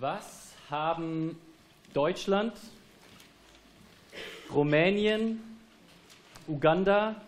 Was 0.00 0.54
haben 0.70 1.38
Deutschland, 1.92 2.54
Rumänien, 4.50 5.42
Uganda, 6.48 7.20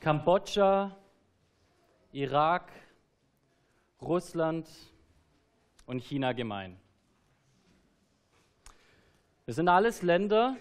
Kambodscha, 0.00 0.96
Irak, 2.12 2.72
Russland 4.00 4.66
und 5.84 6.02
China 6.02 6.32
gemein? 6.32 6.80
Das 9.44 9.56
sind 9.56 9.68
alles 9.68 10.00
Länder, 10.00 10.56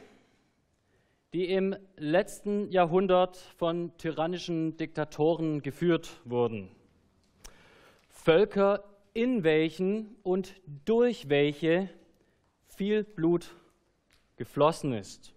die 1.31 1.45
im 1.45 1.77
letzten 1.95 2.69
Jahrhundert 2.71 3.37
von 3.37 3.95
tyrannischen 3.97 4.75
Diktatoren 4.75 5.61
geführt 5.61 6.09
wurden. 6.25 6.69
Völker, 8.09 8.83
in 9.19 9.43
welchen 9.43 10.15
und 10.23 10.53
durch 10.85 11.27
welche 11.27 11.89
viel 12.69 13.03
Blut 13.03 13.53
geflossen 14.37 14.93
ist. 14.93 15.33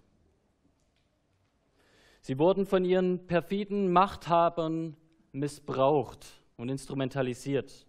Sie 2.21 2.39
wurden 2.39 2.65
von 2.65 2.85
ihren 2.85 3.27
perfiden 3.27 3.91
Machthabern 3.93 4.97
missbraucht 5.33 6.25
und 6.57 6.69
instrumentalisiert. 6.69 7.85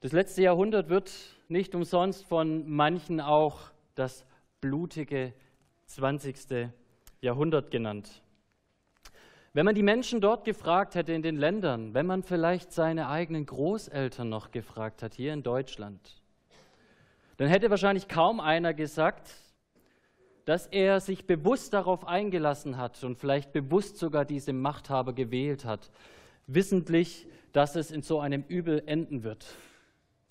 Das 0.00 0.12
letzte 0.12 0.40
Jahrhundert 0.40 0.88
wird 0.88 1.12
nicht 1.48 1.74
umsonst 1.74 2.24
von 2.24 2.66
manchen 2.66 3.20
auch 3.20 3.60
das 3.94 4.24
blutige 4.62 5.34
20. 5.84 6.70
Jahrhundert 7.20 7.70
genannt. 7.70 8.23
Wenn 9.54 9.66
man 9.66 9.76
die 9.76 9.84
Menschen 9.84 10.20
dort 10.20 10.44
gefragt 10.44 10.96
hätte 10.96 11.12
in 11.12 11.22
den 11.22 11.36
Ländern, 11.36 11.94
wenn 11.94 12.06
man 12.06 12.24
vielleicht 12.24 12.72
seine 12.72 13.08
eigenen 13.08 13.46
Großeltern 13.46 14.28
noch 14.28 14.50
gefragt 14.50 15.00
hat 15.00 15.14
hier 15.14 15.32
in 15.32 15.44
Deutschland, 15.44 16.20
dann 17.36 17.46
hätte 17.46 17.70
wahrscheinlich 17.70 18.08
kaum 18.08 18.40
einer 18.40 18.74
gesagt, 18.74 19.30
dass 20.44 20.66
er 20.66 20.98
sich 20.98 21.26
bewusst 21.26 21.72
darauf 21.72 22.04
eingelassen 22.04 22.78
hat 22.78 23.04
und 23.04 23.16
vielleicht 23.16 23.52
bewusst 23.52 23.96
sogar 23.96 24.24
diese 24.24 24.52
Machthaber 24.52 25.12
gewählt 25.12 25.64
hat, 25.64 25.92
wissentlich, 26.48 27.28
dass 27.52 27.76
es 27.76 27.92
in 27.92 28.02
so 28.02 28.18
einem 28.18 28.42
Übel 28.48 28.82
enden 28.86 29.22
wird. 29.22 29.46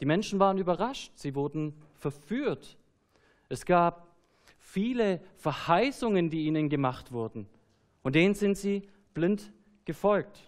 Die 0.01 0.05
Menschen 0.05 0.37
waren 0.39 0.57
überrascht, 0.57 1.13
sie 1.15 1.33
wurden 1.33 1.81
verführt. 1.93 2.77
Es 3.47 3.65
gab 3.65 4.05
viele 4.59 5.21
Verheißungen, 5.37 6.29
die 6.29 6.45
ihnen 6.45 6.67
gemacht 6.67 7.13
wurden. 7.13 7.47
Und 8.01 8.15
denen 8.15 8.33
sind 8.35 8.57
sie 8.57 8.89
blind 9.13 9.51
gefolgt. 9.85 10.39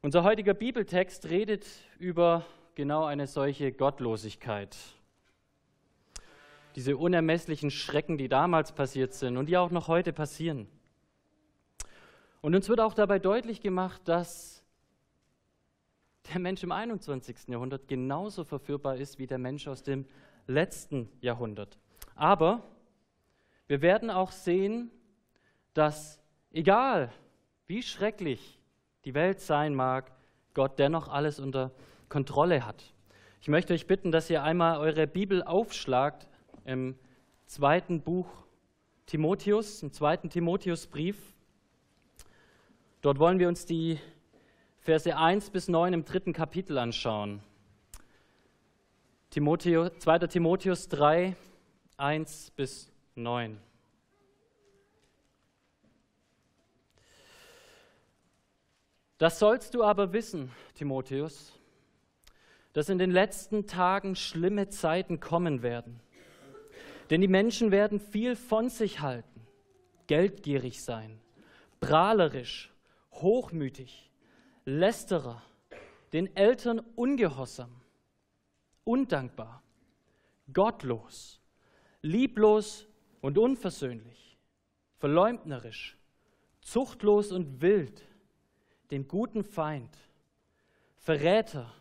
Unser 0.00 0.24
heutiger 0.24 0.54
Bibeltext 0.54 1.30
redet 1.30 1.66
über 1.98 2.44
genau 2.74 3.04
eine 3.04 3.26
solche 3.26 3.72
Gottlosigkeit. 3.72 4.76
Diese 6.74 6.96
unermesslichen 6.96 7.70
Schrecken, 7.70 8.18
die 8.18 8.28
damals 8.28 8.72
passiert 8.72 9.14
sind 9.14 9.36
und 9.36 9.46
die 9.46 9.56
auch 9.56 9.70
noch 9.70 9.88
heute 9.88 10.12
passieren. 10.12 10.66
Und 12.40 12.54
uns 12.54 12.68
wird 12.68 12.80
auch 12.80 12.94
dabei 12.94 13.18
deutlich 13.18 13.60
gemacht, 13.60 14.02
dass 14.06 14.64
der 16.32 16.40
Mensch 16.40 16.62
im 16.62 16.72
21. 16.72 17.48
Jahrhundert 17.48 17.88
genauso 17.88 18.44
verführbar 18.44 18.96
ist 18.96 19.18
wie 19.18 19.26
der 19.26 19.38
Mensch 19.38 19.68
aus 19.68 19.82
dem 19.82 20.06
letzten 20.46 21.08
Jahrhundert. 21.20 21.78
Aber 22.14 22.62
wir 23.66 23.82
werden 23.82 24.10
auch 24.10 24.32
sehen, 24.32 24.90
dass 25.74 26.21
egal 26.52 27.12
wie 27.66 27.82
schrecklich 27.82 28.60
die 29.04 29.14
Welt 29.14 29.40
sein 29.40 29.74
mag, 29.74 30.12
Gott 30.54 30.78
dennoch 30.78 31.08
alles 31.08 31.40
unter 31.40 31.72
Kontrolle 32.08 32.66
hat. 32.66 32.92
Ich 33.40 33.48
möchte 33.48 33.74
euch 33.74 33.86
bitten, 33.86 34.12
dass 34.12 34.30
ihr 34.30 34.42
einmal 34.42 34.78
eure 34.78 35.06
Bibel 35.06 35.42
aufschlagt 35.42 36.28
im 36.64 36.96
zweiten 37.46 38.02
Buch 38.02 38.28
Timotheus, 39.06 39.82
im 39.82 39.92
zweiten 39.92 40.30
Timotheusbrief. 40.30 41.16
Dort 43.00 43.18
wollen 43.18 43.38
wir 43.38 43.48
uns 43.48 43.66
die 43.66 43.98
Verse 44.78 45.16
1 45.16 45.50
bis 45.50 45.68
9 45.68 45.92
im 45.92 46.04
dritten 46.04 46.32
Kapitel 46.32 46.78
anschauen. 46.78 47.40
Timotheus, 49.30 49.90
2. 49.98 50.18
Timotheus 50.26 50.88
3, 50.88 51.34
1 51.96 52.50
bis 52.52 52.92
9. 53.14 53.58
Das 59.22 59.38
sollst 59.38 59.74
du 59.74 59.84
aber 59.84 60.12
wissen, 60.12 60.50
Timotheus, 60.74 61.56
dass 62.72 62.88
in 62.88 62.98
den 62.98 63.12
letzten 63.12 63.68
Tagen 63.68 64.16
schlimme 64.16 64.68
Zeiten 64.68 65.20
kommen 65.20 65.62
werden. 65.62 66.00
Denn 67.08 67.20
die 67.20 67.28
Menschen 67.28 67.70
werden 67.70 68.00
viel 68.00 68.34
von 68.34 68.68
sich 68.68 68.98
halten, 68.98 69.46
geldgierig 70.08 70.82
sein, 70.82 71.20
prahlerisch, 71.78 72.72
hochmütig, 73.12 74.10
lästerer, 74.64 75.40
den 76.12 76.34
Eltern 76.34 76.80
ungehorsam, 76.96 77.80
undankbar, 78.82 79.62
gottlos, 80.52 81.40
lieblos 82.00 82.88
und 83.20 83.38
unversöhnlich, 83.38 84.36
verleumdnerisch, 84.98 85.96
zuchtlos 86.60 87.30
und 87.30 87.62
wild, 87.62 88.02
den 88.92 89.08
guten 89.08 89.42
Feind, 89.42 89.96
Verräter, 90.98 91.72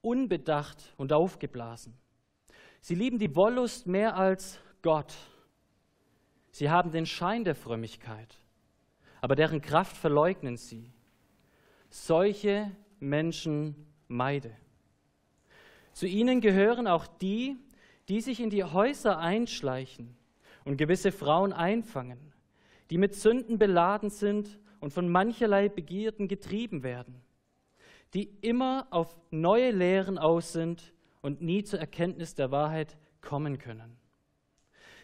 unbedacht 0.00 0.94
und 0.96 1.12
aufgeblasen. 1.12 1.92
Sie 2.80 2.94
lieben 2.94 3.18
die 3.18 3.36
Wollust 3.36 3.86
mehr 3.86 4.16
als 4.16 4.58
Gott. 4.80 5.14
Sie 6.50 6.70
haben 6.70 6.90
den 6.90 7.04
Schein 7.04 7.44
der 7.44 7.54
Frömmigkeit, 7.54 8.38
aber 9.20 9.36
deren 9.36 9.60
Kraft 9.60 9.96
verleugnen 9.98 10.56
sie. 10.56 10.90
Solche 11.90 12.74
Menschen 13.00 13.76
meide. 14.08 14.56
Zu 15.92 16.06
ihnen 16.06 16.40
gehören 16.40 16.86
auch 16.86 17.06
die, 17.06 17.58
die 18.08 18.22
sich 18.22 18.40
in 18.40 18.48
die 18.48 18.64
Häuser 18.64 19.18
einschleichen 19.18 20.16
und 20.64 20.78
gewisse 20.78 21.12
Frauen 21.12 21.52
einfangen, 21.52 22.32
die 22.88 22.96
mit 22.96 23.14
Sünden 23.14 23.58
beladen 23.58 24.08
sind 24.08 24.58
und 24.80 24.92
von 24.92 25.08
mancherlei 25.08 25.68
Begierden 25.68 26.28
getrieben 26.28 26.82
werden, 26.82 27.20
die 28.14 28.30
immer 28.40 28.86
auf 28.90 29.16
neue 29.30 29.70
Lehren 29.70 30.18
aus 30.18 30.52
sind 30.52 30.92
und 31.22 31.42
nie 31.42 31.62
zur 31.62 31.78
Erkenntnis 31.78 32.34
der 32.34 32.50
Wahrheit 32.50 32.96
kommen 33.20 33.58
können. 33.58 33.96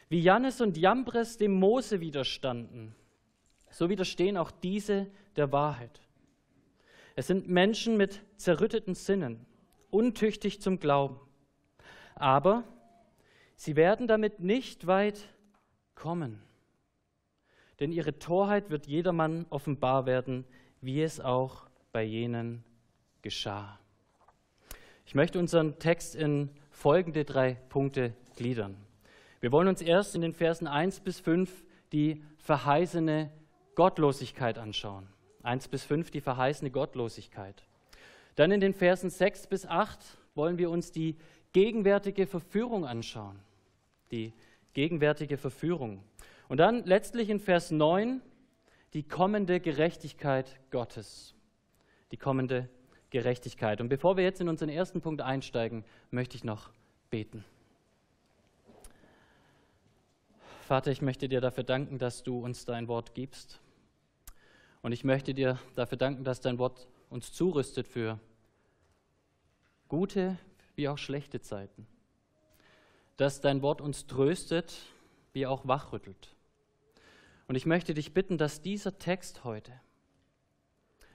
Wie 0.08 0.20
Jannes 0.20 0.60
und 0.60 0.76
Jambres 0.76 1.36
dem 1.36 1.52
Mose 1.52 2.00
widerstanden, 2.00 2.94
so 3.70 3.88
widerstehen 3.88 4.36
auch 4.36 4.50
diese 4.50 5.08
der 5.36 5.52
Wahrheit. 5.52 6.00
Es 7.16 7.26
sind 7.26 7.48
Menschen 7.48 7.96
mit 7.96 8.22
zerrütteten 8.36 8.94
Sinnen, 8.94 9.46
untüchtig 9.90 10.60
zum 10.60 10.78
Glauben. 10.78 11.20
Aber 12.14 12.64
Sie 13.56 13.74
werden 13.74 14.06
damit 14.06 14.40
nicht 14.40 14.86
weit 14.86 15.18
kommen, 15.94 16.42
denn 17.80 17.92
ihre 17.92 18.18
Torheit 18.18 18.70
wird 18.70 18.86
jedermann 18.86 19.46
offenbar 19.50 20.06
werden, 20.06 20.44
wie 20.80 21.02
es 21.02 21.20
auch 21.20 21.66
bei 21.92 22.02
jenen 22.02 22.64
geschah. 23.22 23.78
Ich 25.04 25.14
möchte 25.14 25.38
unseren 25.38 25.78
Text 25.78 26.14
in 26.14 26.50
folgende 26.70 27.24
drei 27.24 27.54
Punkte 27.68 28.14
gliedern. 28.36 28.76
Wir 29.40 29.52
wollen 29.52 29.68
uns 29.68 29.80
erst 29.80 30.14
in 30.14 30.22
den 30.22 30.32
Versen 30.32 30.66
1 30.66 31.00
bis 31.00 31.20
5 31.20 31.64
die 31.92 32.22
verheißene 32.38 33.30
Gottlosigkeit 33.74 34.58
anschauen. 34.58 35.08
1 35.42 35.68
bis 35.68 35.84
5 35.84 36.10
die 36.10 36.20
verheißene 36.20 36.70
Gottlosigkeit. 36.70 37.64
Dann 38.34 38.50
in 38.50 38.60
den 38.60 38.74
Versen 38.74 39.10
6 39.10 39.46
bis 39.46 39.66
8 39.66 39.98
wollen 40.34 40.58
wir 40.58 40.70
uns 40.70 40.90
die 40.90 41.16
gegenwärtige 41.52 42.26
Verführung 42.26 42.84
anschauen 42.84 43.40
die 44.10 44.32
gegenwärtige 44.72 45.36
Verführung. 45.36 46.02
Und 46.48 46.58
dann 46.58 46.84
letztlich 46.84 47.28
in 47.28 47.40
Vers 47.40 47.70
9 47.70 48.20
die 48.92 49.02
kommende 49.02 49.60
Gerechtigkeit 49.60 50.58
Gottes. 50.70 51.34
Die 52.12 52.16
kommende 52.16 52.68
Gerechtigkeit. 53.10 53.80
Und 53.80 53.88
bevor 53.88 54.16
wir 54.16 54.24
jetzt 54.24 54.40
in 54.40 54.48
unseren 54.48 54.68
ersten 54.68 55.00
Punkt 55.00 55.20
einsteigen, 55.20 55.84
möchte 56.10 56.36
ich 56.36 56.44
noch 56.44 56.70
beten. 57.10 57.44
Vater, 60.66 60.90
ich 60.90 61.02
möchte 61.02 61.28
dir 61.28 61.40
dafür 61.40 61.64
danken, 61.64 61.98
dass 61.98 62.22
du 62.22 62.38
uns 62.38 62.64
dein 62.64 62.88
Wort 62.88 63.14
gibst. 63.14 63.60
Und 64.82 64.92
ich 64.92 65.04
möchte 65.04 65.34
dir 65.34 65.58
dafür 65.74 65.98
danken, 65.98 66.24
dass 66.24 66.40
dein 66.40 66.58
Wort 66.58 66.88
uns 67.10 67.32
zurüstet 67.32 67.86
für 67.86 68.18
gute 69.88 70.38
wie 70.74 70.88
auch 70.88 70.98
schlechte 70.98 71.40
Zeiten 71.40 71.86
dass 73.16 73.40
dein 73.40 73.62
Wort 73.62 73.80
uns 73.80 74.06
tröstet, 74.06 74.74
wie 75.32 75.46
auch 75.46 75.66
wachrüttelt. 75.66 76.35
Und 77.48 77.54
ich 77.54 77.66
möchte 77.66 77.94
dich 77.94 78.12
bitten, 78.12 78.38
dass 78.38 78.60
dieser 78.60 78.98
Text 78.98 79.44
heute, 79.44 79.72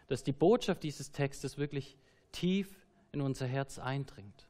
dass 0.07 0.23
die 0.23 0.31
Botschaft 0.31 0.83
dieses 0.83 1.11
Textes 1.11 1.57
wirklich 1.57 1.97
tief 2.31 2.69
in 3.11 3.21
unser 3.21 3.47
Herz 3.47 3.79
eindringt 3.79 4.47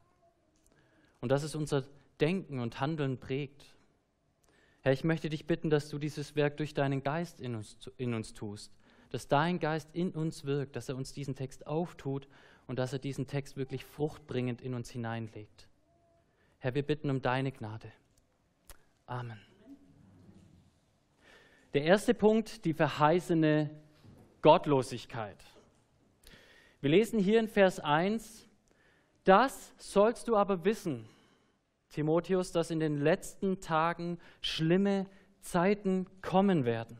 und 1.20 1.30
dass 1.30 1.42
es 1.42 1.54
unser 1.54 1.84
Denken 2.20 2.60
und 2.60 2.80
Handeln 2.80 3.18
prägt. 3.18 3.64
Herr, 4.82 4.92
ich 4.92 5.04
möchte 5.04 5.28
dich 5.28 5.46
bitten, 5.46 5.70
dass 5.70 5.88
du 5.88 5.98
dieses 5.98 6.36
Werk 6.36 6.56
durch 6.56 6.74
deinen 6.74 7.02
Geist 7.02 7.40
in 7.40 7.54
uns, 7.54 7.90
in 7.96 8.14
uns 8.14 8.34
tust, 8.34 8.72
dass 9.10 9.28
dein 9.28 9.58
Geist 9.58 9.88
in 9.92 10.12
uns 10.12 10.44
wirkt, 10.44 10.76
dass 10.76 10.88
er 10.88 10.96
uns 10.96 11.12
diesen 11.12 11.34
Text 11.34 11.66
auftut 11.66 12.28
und 12.66 12.78
dass 12.78 12.92
er 12.92 12.98
diesen 12.98 13.26
Text 13.26 13.56
wirklich 13.56 13.84
fruchtbringend 13.84 14.60
in 14.60 14.74
uns 14.74 14.90
hineinlegt. 14.90 15.68
Herr, 16.58 16.74
wir 16.74 16.82
bitten 16.82 17.10
um 17.10 17.22
deine 17.22 17.50
Gnade. 17.50 17.92
Amen. 19.06 19.51
Der 21.74 21.84
erste 21.84 22.12
Punkt, 22.12 22.66
die 22.66 22.74
verheißene 22.74 23.70
Gottlosigkeit. 24.42 25.38
Wir 26.82 26.90
lesen 26.90 27.18
hier 27.18 27.40
in 27.40 27.48
Vers 27.48 27.80
1, 27.80 28.46
das 29.24 29.72
sollst 29.78 30.28
du 30.28 30.36
aber 30.36 30.66
wissen, 30.66 31.08
Timotheus, 31.88 32.52
dass 32.52 32.70
in 32.70 32.80
den 32.80 32.98
letzten 32.98 33.60
Tagen 33.60 34.18
schlimme 34.42 35.06
Zeiten 35.40 36.06
kommen 36.20 36.66
werden. 36.66 36.98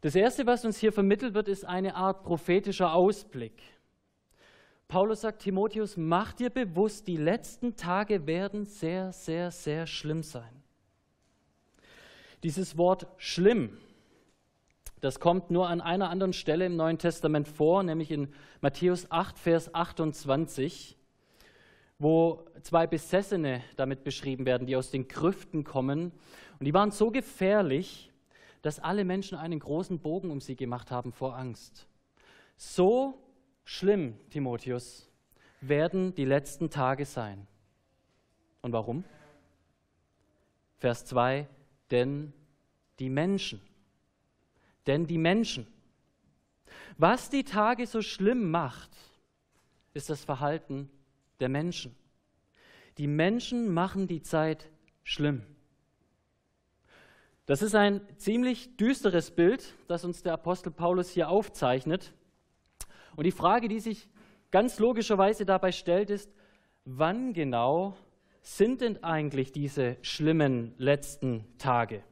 Das 0.00 0.14
Erste, 0.14 0.46
was 0.46 0.64
uns 0.64 0.78
hier 0.78 0.92
vermittelt 0.92 1.34
wird, 1.34 1.48
ist 1.48 1.66
eine 1.66 1.96
Art 1.96 2.22
prophetischer 2.22 2.94
Ausblick. 2.94 3.60
Paulus 4.88 5.20
sagt, 5.20 5.42
Timotheus, 5.42 5.98
mach 5.98 6.32
dir 6.32 6.48
bewusst, 6.48 7.06
die 7.06 7.18
letzten 7.18 7.76
Tage 7.76 8.26
werden 8.26 8.64
sehr, 8.64 9.12
sehr, 9.12 9.50
sehr 9.50 9.86
schlimm 9.86 10.22
sein. 10.22 10.59
Dieses 12.42 12.76
Wort 12.76 13.06
schlimm, 13.18 13.76
das 15.00 15.20
kommt 15.20 15.50
nur 15.50 15.68
an 15.68 15.80
einer 15.80 16.10
anderen 16.10 16.32
Stelle 16.32 16.66
im 16.66 16.76
Neuen 16.76 16.98
Testament 16.98 17.48
vor, 17.48 17.82
nämlich 17.82 18.10
in 18.10 18.32
Matthäus 18.60 19.10
8, 19.10 19.38
Vers 19.38 19.74
28 19.74 20.96
wo 22.00 22.46
zwei 22.62 22.86
Besessene 22.86 23.62
damit 23.76 24.04
beschrieben 24.04 24.46
werden, 24.46 24.66
die 24.66 24.74
aus 24.74 24.90
den 24.90 25.06
Grüften 25.06 25.64
kommen. 25.64 26.12
Und 26.58 26.64
die 26.64 26.72
waren 26.72 26.90
so 26.90 27.10
gefährlich, 27.10 28.10
dass 28.62 28.80
alle 28.80 29.04
Menschen 29.04 29.36
einen 29.36 29.60
großen 29.60 30.00
Bogen 30.00 30.30
um 30.30 30.40
sie 30.40 30.56
gemacht 30.56 30.90
haben 30.90 31.12
vor 31.12 31.36
Angst. 31.36 31.86
So 32.56 33.22
schlimm, 33.64 34.16
Timotheus, 34.30 35.10
werden 35.60 36.14
die 36.14 36.24
letzten 36.24 36.70
Tage 36.70 37.04
sein. 37.04 37.46
Und 38.62 38.72
warum? 38.72 39.04
Vers 40.78 41.04
2, 41.04 41.46
denn 41.90 42.32
die 42.98 43.10
Menschen. 43.10 43.60
Denn 44.86 45.06
die 45.06 45.18
Menschen. 45.18 45.66
Was 46.96 47.30
die 47.30 47.44
Tage 47.44 47.86
so 47.86 48.02
schlimm 48.02 48.50
macht, 48.50 48.90
ist 49.94 50.10
das 50.10 50.24
Verhalten 50.24 50.90
der 51.40 51.48
Menschen. 51.48 51.94
Die 52.98 53.06
Menschen 53.06 53.72
machen 53.72 54.06
die 54.06 54.22
Zeit 54.22 54.68
schlimm. 55.02 55.44
Das 57.46 57.62
ist 57.62 57.74
ein 57.74 58.00
ziemlich 58.16 58.76
düsteres 58.76 59.30
Bild, 59.30 59.74
das 59.88 60.04
uns 60.04 60.22
der 60.22 60.34
Apostel 60.34 60.70
Paulus 60.70 61.10
hier 61.10 61.28
aufzeichnet. 61.28 62.12
Und 63.16 63.24
die 63.24 63.32
Frage, 63.32 63.68
die 63.68 63.80
sich 63.80 64.08
ganz 64.50 64.78
logischerweise 64.78 65.44
dabei 65.44 65.72
stellt, 65.72 66.10
ist, 66.10 66.32
wann 66.84 67.32
genau 67.32 67.96
sind 68.40 68.80
denn 68.80 69.02
eigentlich 69.02 69.52
diese 69.52 69.96
schlimmen 70.02 70.74
letzten 70.78 71.44
Tage? 71.58 72.02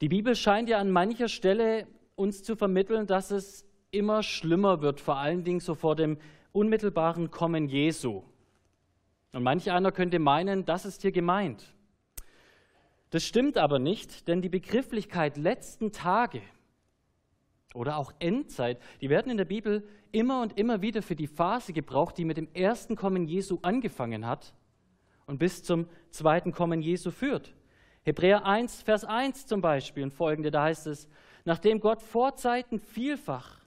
Die 0.00 0.08
Bibel 0.08 0.36
scheint 0.36 0.68
ja 0.68 0.78
an 0.78 0.90
mancher 0.90 1.28
Stelle 1.28 1.86
uns 2.14 2.42
zu 2.42 2.56
vermitteln, 2.56 3.06
dass 3.06 3.30
es 3.30 3.66
immer 3.90 4.22
schlimmer 4.22 4.80
wird, 4.80 5.00
vor 5.00 5.16
allen 5.16 5.44
Dingen 5.44 5.60
so 5.60 5.74
vor 5.74 5.96
dem 5.96 6.18
unmittelbaren 6.52 7.30
Kommen 7.30 7.68
Jesu. 7.68 8.22
Und 9.32 9.42
manch 9.42 9.70
einer 9.70 9.92
könnte 9.92 10.18
meinen, 10.18 10.64
das 10.64 10.84
ist 10.84 11.02
hier 11.02 11.12
gemeint. 11.12 11.74
Das 13.10 13.24
stimmt 13.24 13.56
aber 13.56 13.78
nicht, 13.78 14.28
denn 14.28 14.42
die 14.42 14.48
Begrifflichkeit 14.48 15.36
letzten 15.36 15.92
Tage 15.92 16.42
oder 17.74 17.96
auch 17.96 18.12
Endzeit, 18.18 18.80
die 19.00 19.10
werden 19.10 19.30
in 19.30 19.36
der 19.36 19.44
Bibel 19.44 19.86
immer 20.12 20.42
und 20.42 20.58
immer 20.58 20.80
wieder 20.82 21.02
für 21.02 21.16
die 21.16 21.26
Phase 21.26 21.72
gebraucht, 21.72 22.16
die 22.18 22.24
mit 22.24 22.36
dem 22.36 22.48
ersten 22.54 22.96
Kommen 22.96 23.26
Jesu 23.26 23.58
angefangen 23.62 24.26
hat 24.26 24.54
und 25.26 25.38
bis 25.38 25.62
zum 25.62 25.86
zweiten 26.10 26.52
Kommen 26.52 26.80
Jesu 26.80 27.10
führt. 27.10 27.54
Hebräer 28.02 28.46
1, 28.46 28.82
Vers 28.82 29.04
1 29.04 29.46
zum 29.46 29.60
Beispiel 29.60 30.02
und 30.02 30.14
folgende, 30.14 30.50
da 30.50 30.64
heißt 30.64 30.86
es, 30.86 31.08
nachdem 31.44 31.80
Gott 31.80 32.00
vor 32.00 32.36
Zeiten 32.36 32.78
vielfach 32.78 33.60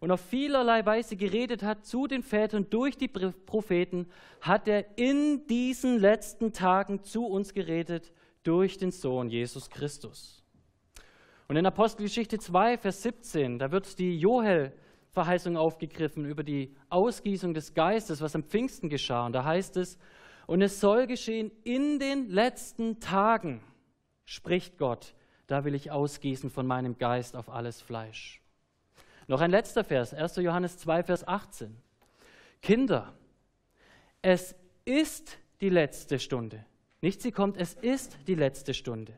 und 0.00 0.10
auf 0.10 0.20
vielerlei 0.20 0.84
Weise 0.86 1.16
geredet 1.16 1.62
hat 1.62 1.84
zu 1.84 2.06
den 2.06 2.22
Vätern 2.22 2.70
durch 2.70 2.96
die 2.96 3.08
Propheten, 3.08 4.08
hat 4.40 4.66
er 4.66 4.98
in 4.98 5.46
diesen 5.46 5.98
letzten 5.98 6.52
Tagen 6.52 7.04
zu 7.04 7.26
uns 7.26 7.52
geredet 7.52 8.12
durch 8.42 8.78
den 8.78 8.90
Sohn 8.90 9.28
Jesus 9.28 9.68
Christus. 9.68 10.41
Und 11.52 11.58
in 11.58 11.66
Apostelgeschichte 11.66 12.38
2, 12.38 12.78
Vers 12.78 13.02
17, 13.02 13.58
da 13.58 13.70
wird 13.70 13.98
die 13.98 14.18
Joel-Verheißung 14.18 15.58
aufgegriffen 15.58 16.24
über 16.24 16.44
die 16.44 16.74
Ausgießung 16.88 17.52
des 17.52 17.74
Geistes, 17.74 18.22
was 18.22 18.34
am 18.34 18.42
Pfingsten 18.42 18.88
geschah. 18.88 19.26
Und 19.26 19.34
da 19.34 19.44
heißt 19.44 19.76
es, 19.76 19.98
und 20.46 20.62
es 20.62 20.80
soll 20.80 21.06
geschehen 21.06 21.52
in 21.62 21.98
den 21.98 22.30
letzten 22.30 23.00
Tagen, 23.00 23.60
spricht 24.24 24.78
Gott, 24.78 25.14
da 25.46 25.66
will 25.66 25.74
ich 25.74 25.90
ausgießen 25.90 26.48
von 26.48 26.66
meinem 26.66 26.96
Geist 26.96 27.36
auf 27.36 27.50
alles 27.50 27.82
Fleisch. 27.82 28.40
Noch 29.26 29.42
ein 29.42 29.50
letzter 29.50 29.84
Vers, 29.84 30.14
1. 30.14 30.36
Johannes 30.36 30.78
2, 30.78 31.02
Vers 31.02 31.28
18. 31.28 31.76
Kinder, 32.62 33.12
es 34.22 34.54
ist 34.86 35.36
die 35.60 35.68
letzte 35.68 36.18
Stunde. 36.18 36.64
Nicht 37.02 37.20
sie 37.20 37.30
kommt, 37.30 37.58
es 37.58 37.74
ist 37.74 38.16
die 38.26 38.36
letzte 38.36 38.72
Stunde. 38.72 39.12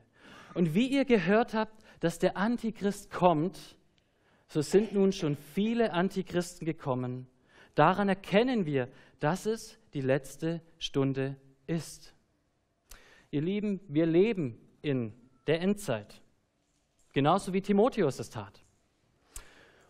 Und 0.54 0.75
wie 0.75 0.88
ihr 0.88 1.04
gehört 1.04 1.54
habt, 1.54 1.83
dass 2.04 2.18
der 2.18 2.36
Antichrist 2.36 3.10
kommt, 3.10 3.78
so 4.46 4.60
sind 4.60 4.92
nun 4.92 5.10
schon 5.10 5.38
viele 5.38 5.94
Antichristen 5.94 6.66
gekommen. 6.66 7.26
Daran 7.74 8.10
erkennen 8.10 8.66
wir, 8.66 8.90
dass 9.20 9.46
es 9.46 9.78
die 9.94 10.02
letzte 10.02 10.60
Stunde 10.76 11.36
ist. 11.67 12.12
Ihr 13.31 13.40
Lieben, 13.40 13.81
wir 13.88 14.05
leben 14.05 14.58
in 14.82 15.14
der 15.46 15.62
Endzeit, 15.62 16.20
genauso 17.14 17.55
wie 17.55 17.62
Timotheus 17.62 18.19
es 18.19 18.29
tat. 18.29 18.62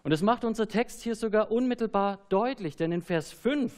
Und 0.04 0.12
das 0.12 0.22
macht 0.22 0.44
unser 0.44 0.68
Text 0.68 1.02
hier 1.02 1.16
sogar 1.16 1.50
unmittelbar 1.50 2.24
deutlich, 2.28 2.76
denn 2.76 2.92
in 2.92 3.02
Vers 3.02 3.32
5, 3.32 3.72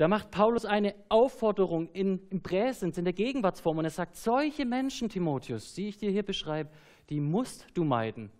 da 0.00 0.08
macht 0.08 0.30
Paulus 0.30 0.64
eine 0.64 0.94
Aufforderung 1.10 1.90
in, 1.92 2.26
im 2.30 2.40
Präsens, 2.40 2.96
in 2.96 3.04
der 3.04 3.12
Gegenwartsform. 3.12 3.76
Und 3.76 3.84
er 3.84 3.90
sagt, 3.90 4.16
solche 4.16 4.64
Menschen, 4.64 5.10
Timotheus, 5.10 5.74
die 5.74 5.88
ich 5.88 5.98
dir 5.98 6.10
hier 6.10 6.22
beschreibe, 6.22 6.70
die 7.10 7.20
musst 7.20 7.66
du 7.74 7.84
meiden. 7.84 8.30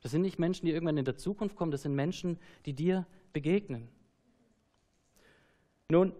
Das 0.00 0.10
sind 0.10 0.22
nicht 0.22 0.40
Menschen, 0.40 0.66
die 0.66 0.72
irgendwann 0.72 0.96
in 0.96 1.04
der 1.04 1.16
Zukunft 1.16 1.54
kommen, 1.54 1.70
das 1.70 1.82
sind 1.82 1.94
Menschen, 1.94 2.40
die 2.66 2.72
dir 2.72 3.06
begegnen. 3.32 3.86
Nun, 5.90 6.12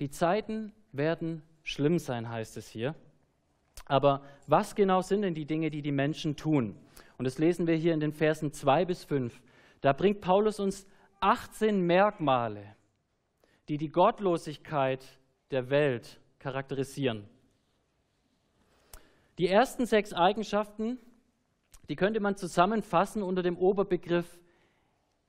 die 0.00 0.08
Zeiten 0.08 0.72
werden 0.92 1.42
schlimm 1.62 1.98
sein, 1.98 2.30
heißt 2.30 2.56
es 2.56 2.66
hier. 2.66 2.94
Aber 3.84 4.22
was 4.46 4.74
genau 4.74 5.02
sind 5.02 5.20
denn 5.20 5.34
die 5.34 5.44
Dinge, 5.44 5.68
die 5.68 5.82
die 5.82 5.92
Menschen 5.92 6.34
tun? 6.34 6.76
Und 7.18 7.26
das 7.26 7.36
lesen 7.36 7.66
wir 7.66 7.74
hier 7.74 7.92
in 7.92 8.00
den 8.00 8.14
Versen 8.14 8.54
2 8.54 8.86
bis 8.86 9.04
5. 9.04 9.38
Da 9.82 9.92
bringt 9.92 10.22
Paulus 10.22 10.60
uns 10.60 10.86
18 11.20 11.82
Merkmale, 11.86 12.64
die 13.70 13.78
die 13.78 13.90
Gottlosigkeit 13.90 15.02
der 15.50 15.70
Welt 15.70 16.20
charakterisieren. 16.38 17.26
Die 19.38 19.48
ersten 19.48 19.86
sechs 19.86 20.12
Eigenschaften, 20.12 20.98
die 21.88 21.96
könnte 21.96 22.20
man 22.20 22.36
zusammenfassen 22.36 23.22
unter 23.22 23.42
dem 23.42 23.56
Oberbegriff 23.56 24.38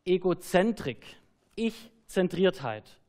Egozentrik, 0.04 1.06
Ich-Zentriertheit. 1.56 3.00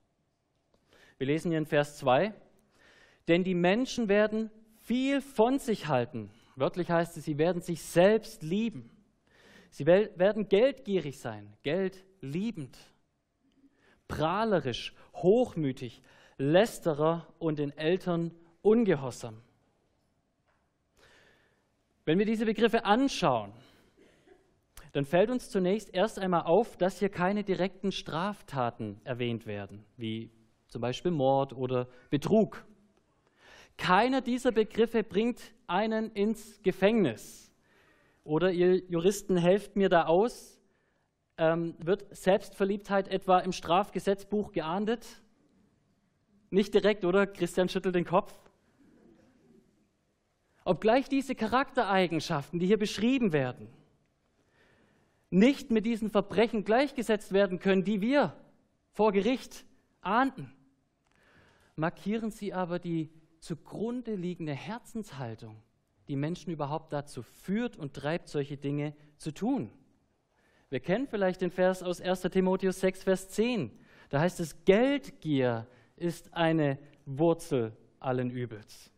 Wir 1.18 1.26
lesen 1.26 1.50
hier 1.50 1.58
in 1.58 1.66
Vers 1.66 1.96
2, 1.98 2.32
denn 3.26 3.42
die 3.42 3.54
Menschen 3.54 4.08
werden 4.08 4.52
viel 4.82 5.20
von 5.20 5.58
sich 5.58 5.88
halten 5.88 6.30
Wörtlich 6.56 6.90
heißt 6.90 7.16
es, 7.16 7.24
sie 7.24 7.38
werden 7.38 7.62
sich 7.62 7.82
selbst 7.82 8.42
lieben. 8.42 8.90
Sie 9.70 9.86
werden 9.86 10.48
geldgierig 10.48 11.18
sein, 11.18 11.56
geldliebend, 11.62 12.76
prahlerisch, 14.12 14.94
hochmütig, 15.14 16.02
lästerer 16.36 17.26
und 17.38 17.58
den 17.58 17.76
Eltern 17.76 18.32
ungehorsam. 18.60 19.40
Wenn 22.04 22.18
wir 22.18 22.26
diese 22.26 22.44
Begriffe 22.44 22.84
anschauen, 22.84 23.52
dann 24.92 25.06
fällt 25.06 25.30
uns 25.30 25.48
zunächst 25.48 25.94
erst 25.94 26.18
einmal 26.18 26.42
auf, 26.42 26.76
dass 26.76 26.98
hier 26.98 27.08
keine 27.08 27.44
direkten 27.44 27.92
Straftaten 27.92 29.00
erwähnt 29.04 29.46
werden, 29.46 29.84
wie 29.96 30.30
zum 30.68 30.82
Beispiel 30.82 31.10
Mord 31.10 31.54
oder 31.54 31.88
Betrug. 32.10 32.66
Keiner 33.78 34.20
dieser 34.20 34.52
Begriffe 34.52 35.02
bringt 35.02 35.40
einen 35.66 36.10
ins 36.12 36.60
Gefängnis. 36.62 37.50
Oder 38.24 38.52
ihr 38.52 38.76
Juristen 38.90 39.38
helft 39.38 39.76
mir 39.76 39.88
da 39.88 40.04
aus. 40.04 40.51
Ähm, 41.38 41.74
wird 41.78 42.14
Selbstverliebtheit 42.14 43.08
etwa 43.08 43.38
im 43.38 43.52
Strafgesetzbuch 43.52 44.52
geahndet? 44.52 45.22
Nicht 46.50 46.74
direkt, 46.74 47.04
oder? 47.04 47.26
Christian 47.26 47.68
schüttelt 47.68 47.94
den 47.94 48.04
Kopf. 48.04 48.34
Obgleich 50.64 51.08
diese 51.08 51.34
Charaktereigenschaften, 51.34 52.58
die 52.60 52.66
hier 52.66 52.78
beschrieben 52.78 53.32
werden, 53.32 53.68
nicht 55.30 55.70
mit 55.70 55.86
diesen 55.86 56.10
Verbrechen 56.10 56.64
gleichgesetzt 56.64 57.32
werden 57.32 57.58
können, 57.58 57.84
die 57.84 58.00
wir 58.00 58.36
vor 58.92 59.12
Gericht 59.12 59.64
ahnten, 60.02 60.52
markieren 61.74 62.30
sie 62.30 62.52
aber 62.52 62.78
die 62.78 63.10
zugrunde 63.40 64.14
liegende 64.14 64.52
Herzenshaltung, 64.52 65.56
die 66.06 66.16
Menschen 66.16 66.52
überhaupt 66.52 66.92
dazu 66.92 67.22
führt 67.22 67.76
und 67.76 67.94
treibt, 67.94 68.28
solche 68.28 68.56
Dinge 68.56 68.94
zu 69.16 69.32
tun. 69.32 69.70
Wir 70.72 70.80
kennen 70.80 71.06
vielleicht 71.06 71.42
den 71.42 71.50
Vers 71.50 71.82
aus 71.82 72.00
1 72.00 72.22
Timotheus 72.22 72.80
6, 72.80 73.02
Vers 73.02 73.28
10. 73.28 73.70
Da 74.08 74.20
heißt 74.20 74.40
es, 74.40 74.64
Geldgier 74.64 75.66
ist 75.96 76.32
eine 76.32 76.78
Wurzel 77.04 77.76
allen 78.00 78.30
Übels. 78.30 78.90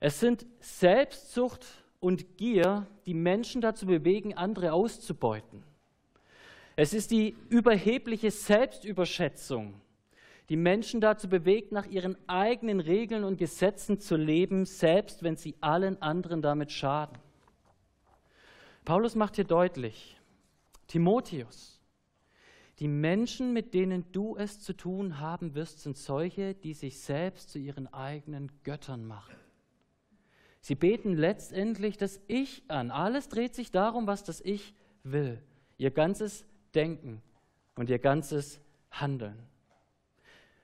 Es 0.00 0.18
sind 0.18 0.44
Selbstsucht 0.58 1.64
und 2.00 2.36
Gier, 2.36 2.88
die 3.06 3.14
Menschen 3.14 3.60
dazu 3.60 3.86
bewegen, 3.86 4.36
andere 4.36 4.72
auszubeuten. 4.72 5.62
Es 6.74 6.94
ist 6.94 7.12
die 7.12 7.36
überhebliche 7.48 8.32
Selbstüberschätzung, 8.32 9.80
die 10.48 10.56
Menschen 10.56 11.00
dazu 11.00 11.28
bewegt, 11.28 11.70
nach 11.70 11.86
ihren 11.86 12.16
eigenen 12.26 12.80
Regeln 12.80 13.22
und 13.22 13.38
Gesetzen 13.38 14.00
zu 14.00 14.16
leben, 14.16 14.66
selbst 14.66 15.22
wenn 15.22 15.36
sie 15.36 15.54
allen 15.60 16.02
anderen 16.02 16.42
damit 16.42 16.72
schaden. 16.72 17.18
Paulus 18.84 19.14
macht 19.14 19.36
hier 19.36 19.44
deutlich, 19.44 20.18
Timotheus, 20.86 21.80
die 22.78 22.88
Menschen, 22.88 23.52
mit 23.52 23.72
denen 23.72 24.10
du 24.12 24.36
es 24.36 24.60
zu 24.60 24.72
tun 24.72 25.20
haben 25.20 25.54
wirst, 25.54 25.80
sind 25.80 25.96
solche, 25.96 26.54
die 26.54 26.74
sich 26.74 27.00
selbst 27.00 27.50
zu 27.50 27.58
ihren 27.58 27.92
eigenen 27.92 28.50
Göttern 28.64 29.06
machen. 29.06 29.36
Sie 30.60 30.74
beten 30.74 31.14
letztendlich 31.14 31.98
das 31.98 32.20
Ich 32.26 32.62
an. 32.68 32.90
Alles 32.90 33.28
dreht 33.28 33.54
sich 33.54 33.70
darum, 33.70 34.06
was 34.06 34.24
das 34.24 34.40
Ich 34.40 34.74
will. 35.02 35.42
Ihr 35.76 35.90
ganzes 35.90 36.46
Denken 36.74 37.22
und 37.76 37.90
ihr 37.90 37.98
ganzes 37.98 38.60
Handeln. 38.90 39.38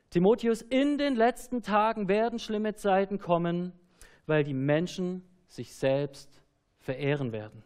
Timotheus, 0.09 0.63
in 0.63 0.99
den 0.99 1.15
letzten 1.15 1.63
Tagen 1.63 2.09
werden 2.09 2.39
schlimme 2.39 2.75
Zeiten 2.75 3.19
kommen, 3.19 3.73
weil 4.27 4.43
die 4.43 4.55
Menschen 4.55 5.23
sich 5.47 5.75
selbst 5.75 6.43
verehren 6.79 7.33
werden. 7.33 7.63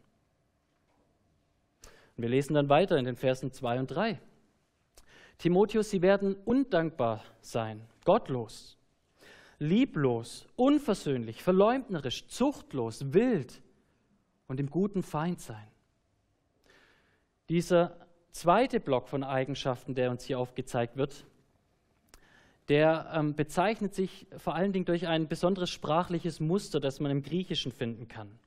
Wir 2.17 2.29
lesen 2.29 2.55
dann 2.55 2.69
weiter 2.69 2.97
in 2.97 3.05
den 3.05 3.17
Versen 3.17 3.53
2 3.53 3.81
und 3.81 3.87
3. 3.89 4.21
Timotheus, 5.39 5.91
sie 5.91 6.01
werden 6.01 6.37
undankbar 6.45 7.25
sein, 7.41 7.83
gottlos, 8.05 8.79
lieblos, 9.59 10.47
unversöhnlich, 10.57 11.43
verleumderisch, 11.43 12.29
zuchtlos, 12.29 13.13
wild 13.13 13.61
und 14.47 14.61
im 14.61 14.71
guten 14.71 15.03
Feind 15.03 15.41
sein. 15.41 15.67
Dieser 17.49 17.97
zweite 18.31 18.81
Block 18.81 19.09
von 19.09 19.25
Eigenschaften, 19.25 19.95
der 19.95 20.11
uns 20.11 20.25
hier 20.25 20.39
aufgezeigt 20.39 20.97
wird, 20.97 21.27
der 22.69 23.11
ähm, 23.13 23.35
bezeichnet 23.35 23.95
sich 23.95 24.27
vor 24.39 24.55
allen 24.55 24.73
Dingen 24.73 24.87
durch 24.87 25.07
ein 25.07 25.29
besonderes 25.29 25.69
sprachliches 25.69 26.41
Muster, 26.41 26.81
das 26.81 27.01
man 27.01 27.11
im 27.11 27.23
Griechischen 27.23 27.73
finden 27.73 28.09
kann. 28.09 28.39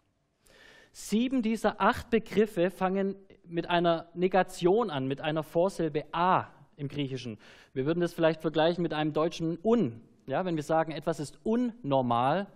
Sieben 0.92 1.44
dieser 1.44 1.80
acht 1.80 2.10
Begriffe 2.10 2.72
fangen 2.72 3.16
mit 3.50 3.70
einer 3.70 4.08
Negation 4.14 4.90
an, 4.90 5.08
mit 5.08 5.22
einer 5.22 5.44
Vorsilbe 5.44 6.06
a 6.12 6.48
im 6.76 6.88
Griechischen. 6.88 7.38
Wir 7.74 7.86
würden 7.86 8.00
das 8.00 8.14
vielleicht 8.14 8.42
vergleichen 8.42 8.82
mit 8.82 8.94
einem 8.94 9.14
deutschen 9.14 9.58
un. 9.64 10.02
Ja, 10.28 10.46
wenn 10.46 10.56
wir 10.56 10.64
sagen, 10.64 10.92
etwas 10.92 11.20
ist 11.20 11.40
unnormal, 11.44 12.48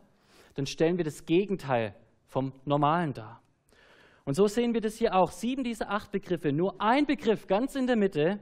dann 0.56 0.66
stellen 0.66 0.98
wir 0.98 1.06
das 1.06 1.26
Gegenteil 1.26 1.96
vom 2.28 2.54
Normalen 2.66 3.14
dar. 3.14 3.42
Und 4.26 4.36
so 4.36 4.48
sehen 4.48 4.74
wir 4.74 4.82
das 4.82 4.96
hier 4.96 5.16
auch. 5.16 5.32
Sieben 5.32 5.64
dieser 5.64 5.90
acht 5.90 6.12
Begriffe, 6.12 6.52
nur 6.52 6.80
ein 6.80 7.06
Begriff 7.06 7.48
ganz 7.48 7.76
in 7.76 7.88
der 7.88 7.96
Mitte, 7.96 8.40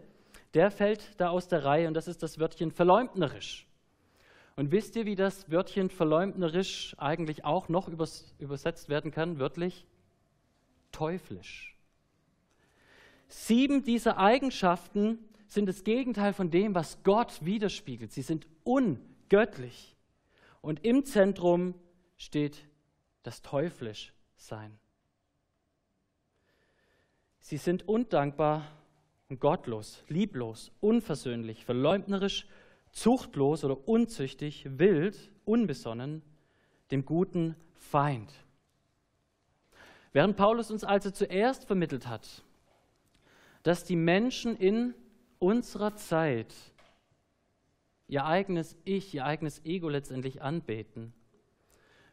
der 0.53 0.71
fällt 0.71 1.19
da 1.19 1.29
aus 1.29 1.47
der 1.47 1.63
Reihe 1.63 1.87
und 1.87 1.93
das 1.93 2.07
ist 2.07 2.23
das 2.23 2.39
Wörtchen 2.39 2.71
verleumdnerisch. 2.71 3.67
Und 4.55 4.71
wisst 4.71 4.95
ihr, 4.97 5.05
wie 5.05 5.15
das 5.15 5.49
Wörtchen 5.49 5.89
verleumdnerisch 5.89 6.95
eigentlich 6.97 7.45
auch 7.45 7.69
noch 7.69 7.87
übersetzt 7.87 8.89
werden 8.89 9.11
kann, 9.11 9.39
wörtlich? 9.39 9.85
Teuflisch. 10.91 11.78
Sieben 13.29 13.83
dieser 13.83 14.17
Eigenschaften 14.17 15.19
sind 15.47 15.67
das 15.67 15.83
Gegenteil 15.83 16.33
von 16.33 16.49
dem, 16.49 16.75
was 16.75 17.03
Gott 17.03 17.45
widerspiegelt. 17.45 18.11
Sie 18.11 18.23
sind 18.23 18.47
ungöttlich. 18.63 19.95
Und 20.61 20.83
im 20.83 21.05
Zentrum 21.05 21.75
steht 22.17 22.67
das 23.23 23.41
Teuflischsein. 23.41 24.77
Sie 27.39 27.57
sind 27.57 27.87
undankbar 27.87 28.67
und 29.29 29.39
gottlos, 29.39 30.03
lieblos, 30.07 30.71
unversöhnlich, 30.81 31.65
verleumderisch, 31.65 32.47
zuchtlos 32.91 33.63
oder 33.63 33.87
unzüchtig, 33.87 34.65
wild, 34.77 35.31
unbesonnen, 35.45 36.23
dem 36.91 37.05
guten 37.05 37.55
Feind. 37.75 38.33
Während 40.11 40.35
Paulus 40.35 40.71
uns 40.71 40.83
also 40.83 41.11
zuerst 41.11 41.65
vermittelt 41.65 42.07
hat, 42.07 42.43
dass 43.69 43.83
die 43.83 43.95
Menschen 43.95 44.57
in 44.57 44.95
unserer 45.37 45.95
Zeit 45.95 46.55
ihr 48.07 48.25
eigenes 48.25 48.75
Ich, 48.83 49.13
ihr 49.13 49.25
eigenes 49.25 49.63
Ego 49.63 49.89
letztendlich 49.89 50.41
anbeten, 50.41 51.13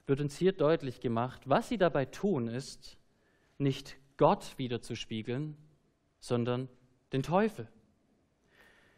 wird 0.06 0.20
uns 0.20 0.36
hier 0.36 0.52
deutlich 0.52 1.00
gemacht, 1.00 1.40
was 1.46 1.70
sie 1.70 1.78
dabei 1.78 2.04
tun, 2.04 2.48
ist, 2.48 2.98
nicht 3.56 3.96
Gott 4.18 4.58
wiederzuspiegeln, 4.58 5.56
sondern 6.20 6.68
den 7.14 7.22
Teufel. 7.22 7.66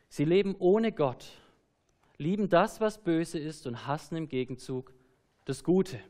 Sie 0.08 0.24
leben 0.24 0.56
ohne 0.58 0.90
Gott, 0.90 1.28
lieben 2.16 2.48
das, 2.48 2.80
was 2.80 3.04
böse 3.04 3.38
ist 3.38 3.68
und 3.68 3.86
hassen 3.86 4.16
im 4.16 4.28
Gegenzug 4.28 4.92
das 5.44 5.62
Gute. 5.62 6.00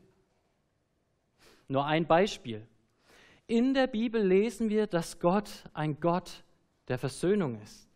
Nur 1.67 1.85
ein 1.85 2.07
Beispiel. 2.07 2.65
In 3.49 3.73
der 3.73 3.87
Bibel 3.87 4.23
lesen 4.23 4.69
wir, 4.69 4.85
dass 4.85 5.19
Gott 5.19 5.49
ein 5.73 5.99
Gott 5.99 6.43
der 6.87 6.99
Versöhnung 6.99 7.59
ist. 7.59 7.89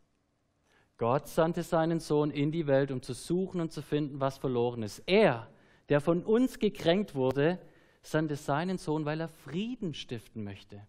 Gott 0.97 1.27
sandte 1.27 1.61
seinen 1.61 1.99
Sohn 1.99 2.31
in 2.31 2.51
die 2.51 2.65
Welt, 2.65 2.89
um 2.89 3.03
zu 3.03 3.13
suchen 3.13 3.61
und 3.61 3.71
zu 3.71 3.83
finden, 3.83 4.19
was 4.19 4.39
verloren 4.39 4.81
ist. 4.81 5.03
Er, 5.05 5.47
der 5.89 6.01
von 6.01 6.23
uns 6.23 6.57
gekränkt 6.57 7.13
wurde, 7.13 7.59
sandte 8.01 8.35
seinen 8.35 8.79
Sohn, 8.79 9.05
weil 9.05 9.21
er 9.21 9.27
Frieden 9.27 9.93
stiften 9.93 10.43
möchte. 10.43 10.87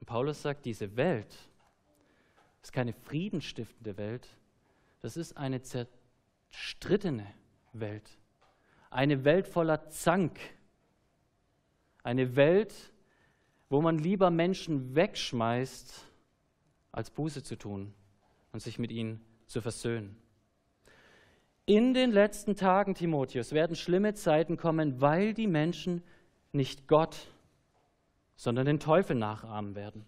Und 0.00 0.06
Paulus 0.06 0.42
sagt, 0.42 0.66
diese 0.66 0.98
Welt 0.98 1.34
ist 2.62 2.74
keine 2.74 2.92
friedenstiftende 2.92 3.96
Welt, 3.96 4.28
das 5.00 5.16
ist 5.16 5.34
eine 5.38 5.62
zerstrittene 5.62 7.26
Welt. 7.72 8.18
Eine 8.90 9.24
Welt 9.24 9.48
voller 9.48 9.88
Zank. 9.88 10.38
Eine 12.02 12.36
Welt, 12.36 12.74
wo 13.68 13.80
man 13.80 13.98
lieber 13.98 14.30
Menschen 14.30 14.94
wegschmeißt, 14.94 16.06
als 16.92 17.10
Buße 17.10 17.42
zu 17.42 17.56
tun 17.56 17.94
und 18.52 18.60
sich 18.60 18.78
mit 18.78 18.90
ihnen 18.90 19.20
zu 19.46 19.60
versöhnen. 19.60 20.16
In 21.66 21.94
den 21.94 22.10
letzten 22.10 22.56
Tagen, 22.56 22.94
Timotheus, 22.94 23.52
werden 23.52 23.76
schlimme 23.76 24.14
Zeiten 24.14 24.56
kommen, 24.56 25.00
weil 25.00 25.34
die 25.34 25.46
Menschen 25.46 26.02
nicht 26.52 26.88
Gott, 26.88 27.28
sondern 28.34 28.66
den 28.66 28.80
Teufel 28.80 29.14
nachahmen 29.14 29.76
werden. 29.76 30.04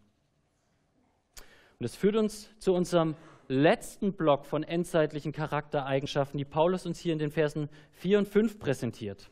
Und 1.37 1.85
das 1.85 1.95
führt 1.95 2.17
uns 2.17 2.49
zu 2.59 2.75
unserem 2.75 3.15
letzten 3.49 4.15
Block 4.15 4.47
von 4.47 4.63
endzeitlichen 4.63 5.33
Charaktereigenschaften, 5.33 6.39
die 6.39 6.45
Paulus 6.45 6.87
uns 6.87 6.99
hier 6.99 7.13
in 7.13 7.19
den 7.19 7.31
Versen 7.31 7.69
4 7.93 8.19
und 8.19 8.29
5 8.29 8.59
präsentiert. 8.59 9.31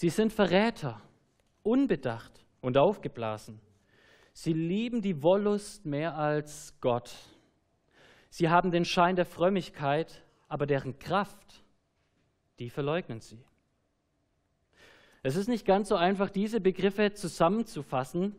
Sie 0.00 0.10
sind 0.10 0.32
Verräter, 0.32 1.02
unbedacht 1.64 2.46
und 2.60 2.78
aufgeblasen. 2.78 3.58
Sie 4.32 4.52
lieben 4.52 5.02
die 5.02 5.24
Wollust 5.24 5.86
mehr 5.86 6.16
als 6.16 6.72
Gott. 6.80 7.12
Sie 8.30 8.48
haben 8.48 8.70
den 8.70 8.84
Schein 8.84 9.16
der 9.16 9.26
Frömmigkeit, 9.26 10.22
aber 10.46 10.66
deren 10.66 11.00
Kraft, 11.00 11.64
die 12.60 12.70
verleugnen 12.70 13.20
sie. 13.20 13.42
Es 15.24 15.34
ist 15.34 15.48
nicht 15.48 15.66
ganz 15.66 15.88
so 15.88 15.96
einfach, 15.96 16.30
diese 16.30 16.60
Begriffe 16.60 17.14
zusammenzufassen, 17.14 18.36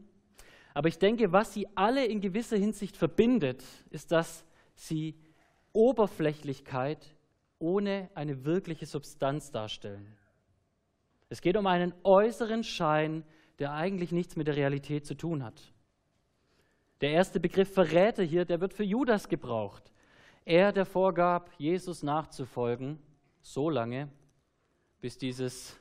aber 0.74 0.88
ich 0.88 0.98
denke, 0.98 1.34
was 1.34 1.54
sie 1.54 1.68
alle 1.76 2.06
in 2.06 2.22
gewisser 2.22 2.56
Hinsicht 2.56 2.96
verbindet, 2.96 3.66
ist, 3.90 4.14
dass 4.14 4.46
sie 4.76 5.14
Oberflächlichkeit 5.74 7.18
ohne 7.60 8.10
eine 8.16 8.46
wirkliche 8.46 8.86
Substanz 8.86 9.52
darstellen. 9.52 10.16
Es 11.30 11.42
geht 11.42 11.56
um 11.58 11.68
einen 11.68 11.94
äußeren 12.04 12.64
Schein 12.64 13.24
der 13.60 13.74
eigentlich 13.74 14.12
nichts 14.12 14.36
mit 14.38 14.48
der 14.48 14.56
Realität 14.56 15.06
zu 15.06 15.16
tun 15.16 15.44
hat. 15.44 15.62
Der 17.02 17.12
erste 17.12 17.40
Begriff 17.40 17.74
Verräter 17.74 18.24
hier, 18.24 18.46
der 18.46 18.62
wird 18.62 18.74
für 18.74 18.84
Judas 18.84 19.28
gebraucht. 19.28 19.92
Er, 20.46 20.72
der 20.72 20.86
vorgab, 20.86 21.52
Jesus 21.58 22.02
nachzufolgen, 22.02 23.00
so 23.42 23.70
lange, 23.70 24.10
bis 25.02 25.18
dieses 25.18 25.78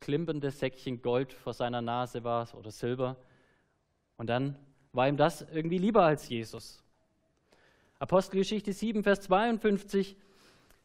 klimpernde 0.00 0.50
Säckchen 0.50 1.02
Gold 1.02 1.32
vor 1.32 1.54
seiner 1.54 1.82
Nase 1.82 2.24
war 2.24 2.46
oder 2.54 2.70
Silber. 2.70 3.16
Und 4.16 4.28
dann 4.28 4.56
war 4.92 5.08
ihm 5.08 5.16
das 5.16 5.42
irgendwie 5.42 5.78
lieber 5.78 6.04
als 6.04 6.28
Jesus. 6.28 6.82
Apostelgeschichte 7.98 8.72
7, 8.72 9.02
Vers 9.02 9.22
52, 9.22 10.16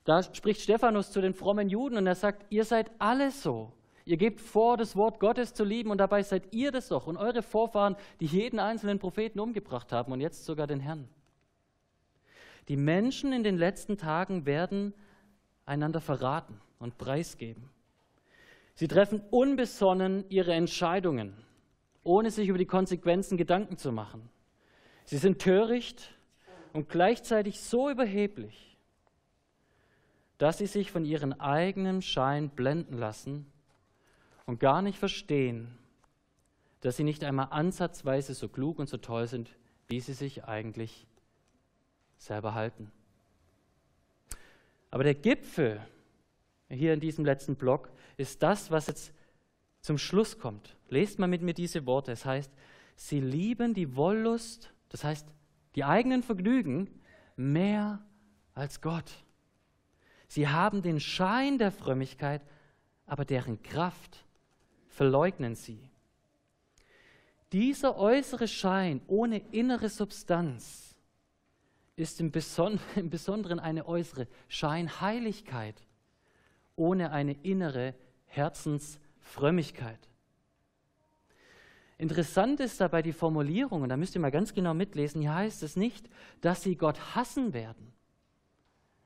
da 0.05 0.23
spricht 0.23 0.61
Stephanus 0.61 1.11
zu 1.11 1.21
den 1.21 1.33
frommen 1.33 1.69
Juden 1.69 1.97
und 1.97 2.07
er 2.07 2.15
sagt, 2.15 2.45
ihr 2.49 2.63
seid 2.63 2.89
alle 2.97 3.31
so. 3.31 3.73
Ihr 4.09 4.17
gebt 4.17 4.41
vor, 4.41 4.75
das 4.75 4.95
Wort 4.95 5.19
Gottes 5.19 5.53
zu 5.53 5.63
lieben 5.63 5.91
und 5.91 5.99
dabei 5.99 6.23
seid 6.23 6.51
ihr 6.51 6.71
das 6.71 6.87
doch 6.87 7.05
und 7.05 7.15
eure 7.15 7.43
Vorfahren, 7.43 7.95
die 8.19 8.25
jeden 8.25 8.57
einzelnen 8.57 8.97
Propheten 8.97 9.39
umgebracht 9.39 9.91
haben 9.91 10.11
und 10.11 10.19
jetzt 10.19 10.45
sogar 10.45 10.65
den 10.65 10.79
Herrn. 10.79 11.07
Die 12.69 12.75
Menschen 12.75 13.31
in 13.31 13.43
den 13.43 13.55
letzten 13.55 13.99
Tagen 13.99 14.47
werden 14.47 14.95
einander 15.67 16.01
verraten 16.01 16.59
und 16.79 16.97
preisgeben. 16.97 17.69
Sie 18.73 18.87
treffen 18.87 19.21
unbesonnen 19.29 20.25
ihre 20.29 20.53
Entscheidungen, 20.53 21.35
ohne 22.03 22.31
sich 22.31 22.47
über 22.47 22.57
die 22.57 22.65
Konsequenzen 22.65 23.37
Gedanken 23.37 23.77
zu 23.77 23.91
machen. 23.91 24.27
Sie 25.05 25.17
sind 25.17 25.37
töricht 25.37 26.15
und 26.73 26.89
gleichzeitig 26.89 27.59
so 27.59 27.91
überheblich, 27.91 28.75
dass 30.39 30.57
sie 30.57 30.65
sich 30.65 30.91
von 30.91 31.05
ihrem 31.05 31.33
eigenen 31.33 32.01
Schein 32.01 32.49
blenden 32.49 32.97
lassen 32.97 33.45
und 34.49 34.59
gar 34.59 34.81
nicht 34.81 34.97
verstehen, 34.97 35.77
dass 36.81 36.97
sie 36.97 37.03
nicht 37.03 37.23
einmal 37.23 37.49
ansatzweise 37.51 38.33
so 38.33 38.49
klug 38.49 38.79
und 38.79 38.89
so 38.89 38.97
toll 38.97 39.27
sind, 39.27 39.55
wie 39.87 39.99
sie 39.99 40.13
sich 40.13 40.45
eigentlich 40.45 41.05
selber 42.17 42.55
halten. 42.55 42.91
Aber 44.89 45.03
der 45.03 45.13
Gipfel 45.13 45.85
hier 46.67 46.95
in 46.95 46.99
diesem 46.99 47.25
letzten 47.25 47.57
Block 47.57 47.91
ist 48.17 48.41
das, 48.41 48.71
was 48.71 48.87
jetzt 48.87 49.13
zum 49.81 49.99
Schluss 49.99 50.39
kommt. 50.39 50.75
Lest 50.89 51.19
mal 51.19 51.27
mit 51.27 51.43
mir 51.43 51.53
diese 51.53 51.85
Worte. 51.85 52.11
Es 52.11 52.25
heißt, 52.25 52.51
sie 52.95 53.19
lieben 53.19 53.75
die 53.75 53.95
Wollust, 53.95 54.73
das 54.89 55.03
heißt 55.03 55.27
die 55.75 55.83
eigenen 55.83 56.23
Vergnügen, 56.23 56.89
mehr 57.35 58.03
als 58.55 58.81
Gott. 58.81 59.11
Sie 60.27 60.47
haben 60.47 60.81
den 60.81 60.99
Schein 60.99 61.59
der 61.59 61.71
Frömmigkeit, 61.71 62.41
aber 63.05 63.25
deren 63.25 63.61
Kraft 63.61 64.25
verleugnen 64.99 65.55
sie. 65.55 65.89
Dieser 67.53 67.95
äußere 67.95 68.49
Schein 68.49 68.99
ohne 69.07 69.37
innere 69.51 69.87
Substanz 69.87 70.93
ist 71.95 72.19
im, 72.21 72.31
Besonderen 72.31 73.61
eine 73.61 73.87
äußere 73.87 74.27
Scheinheiligkeit 74.49 75.81
ohne 76.75 77.13
eine 77.13 77.31
innere 77.43 77.95
Herzensfrömmigkeit. 78.25 80.09
Interessant 81.97 82.59
ist 82.59 82.81
dabei 82.81 83.01
die 83.01 83.13
Formulierung, 83.13 83.83
und 83.83 83.87
da 83.87 83.95
müsst 83.95 84.15
ihr 84.15 84.21
mal 84.21 84.31
ganz 84.31 84.53
genau 84.53 84.73
mitlesen, 84.73 85.21
hier 85.21 85.33
heißt 85.33 85.63
es 85.63 85.77
nicht, 85.77 86.09
dass 86.41 86.61
sie 86.61 86.75
Gott 86.75 87.15
hassen 87.15 87.53
werden. 87.53 87.93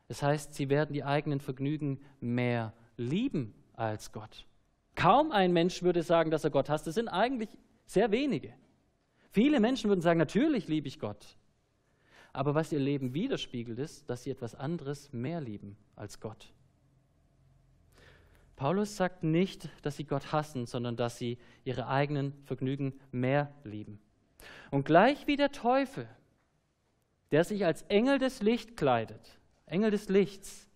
Es 0.08 0.24
heißt, 0.24 0.56
sie 0.56 0.70
werden 0.70 0.94
die 0.94 1.04
eigenen 1.04 1.40
Vergnügen 1.40 2.00
mehr 2.20 2.74
lieben 2.98 3.54
als 3.76 4.12
Gott. 4.12 4.48
Kaum 4.96 5.32
ein 5.32 5.54
Mensch 5.54 5.84
würde 5.84 6.04
sagen, 6.04 6.32
dass 6.32 6.44
er 6.44 6.50
Gott 6.50 6.70
hasst. 6.70 6.88
Das 6.88 6.96
sind 6.96 7.08
eigentlich 7.08 7.50
sehr 7.86 8.12
wenige. 8.12 8.54
Viele 9.32 9.60
Menschen 9.60 9.90
würden 9.90 10.02
sagen, 10.02 10.20
natürlich 10.20 10.68
liebe 10.68 10.88
ich 10.88 11.00
Gott. 11.00 11.38
Aber 12.34 12.56
was 12.56 12.72
ihr 12.72 12.80
Leben 12.80 13.14
widerspiegelt, 13.14 13.80
ist, 13.80 14.10
dass 14.10 14.24
sie 14.24 14.32
etwas 14.32 14.56
anderes 14.56 15.12
mehr 15.14 15.42
lieben 15.42 15.78
als 15.96 16.20
Gott. 16.20 16.54
Paulus 18.56 18.96
sagt 18.96 19.24
nicht, 19.24 19.70
dass 19.82 19.98
sie 19.98 20.06
Gott 20.06 20.32
hassen, 20.32 20.66
sondern 20.66 20.96
dass 20.96 21.18
sie 21.18 21.38
ihre 21.64 21.88
eigenen 21.88 22.34
Vergnügen 22.46 23.00
mehr 23.12 23.54
lieben. 23.64 24.00
Und 24.72 24.86
gleich 24.86 25.28
wie 25.28 25.36
der 25.36 25.52
Teufel, 25.52 26.08
der 27.32 27.44
sich 27.44 27.66
als 27.66 27.82
Engel 27.84 28.20
des 28.20 28.42
Lichts 28.42 28.76
kleidet, 28.76 29.40
Engel 29.66 29.92
des 29.92 30.10
Lichts, 30.10 30.68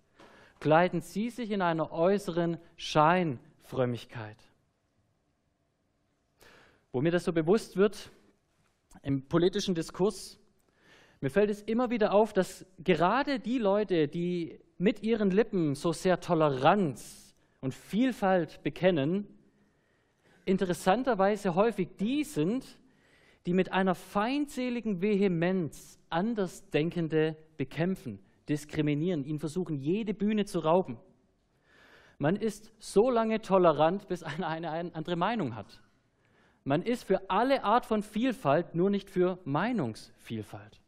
kleiden 0.60 1.02
sie 1.02 1.30
sich 1.30 1.52
in 1.52 1.62
einer 1.62 1.92
äußeren 1.92 2.58
Schein 2.78 3.40
Frömmigkeit. 3.68 4.38
Wo 6.92 7.02
mir 7.02 7.12
das 7.12 7.26
so 7.26 7.34
bewusst 7.34 7.78
wird, 7.78 8.12
im 9.04 9.28
politischen 9.28 9.76
Diskurs, 9.76 10.40
mir 11.20 11.30
fällt 11.30 11.50
es 11.50 11.62
immer 11.62 11.90
wieder 11.90 12.14
auf, 12.14 12.34
dass 12.34 12.66
gerade 12.84 13.40
die 13.40 13.58
Leute, 13.58 14.08
die 14.08 14.60
mit 14.78 15.04
ihren 15.04 15.32
Lippen 15.32 15.76
so 15.76 15.92
sehr 15.92 16.20
Toleranz 16.20 17.36
und 17.60 17.74
Vielfalt 17.74 18.62
bekennen, 18.64 19.28
interessanterweise 20.46 21.56
häufig 21.56 21.90
die 22.00 22.24
sind, 22.24 22.66
die 23.46 23.54
mit 23.54 23.72
einer 23.72 23.96
feindseligen 23.96 25.02
Vehemenz 25.02 26.00
Andersdenkende 26.10 27.36
bekämpfen, 27.58 28.20
diskriminieren, 28.48 29.26
ihnen 29.26 29.40
versuchen, 29.40 29.78
jede 29.78 30.14
Bühne 30.14 30.46
zu 30.46 30.60
rauben. 30.60 30.98
Man 32.20 32.36
ist 32.36 32.72
so 32.80 33.12
lange 33.12 33.42
tolerant, 33.42 34.08
bis 34.08 34.24
einer 34.24 34.48
eine, 34.48 34.72
eine 34.72 34.96
andere 34.96 35.16
Meinung 35.16 35.56
hat. 35.56 35.82
Man 36.64 36.82
ist 36.82 37.04
für 37.04 37.30
alle 37.30 37.64
Art 37.64 37.86
von 37.86 38.04
Vielfalt, 38.04 38.76
nur 38.76 38.90
nicht 38.90 39.10
für 39.10 39.40
Meinungsvielfalt. 39.46 40.82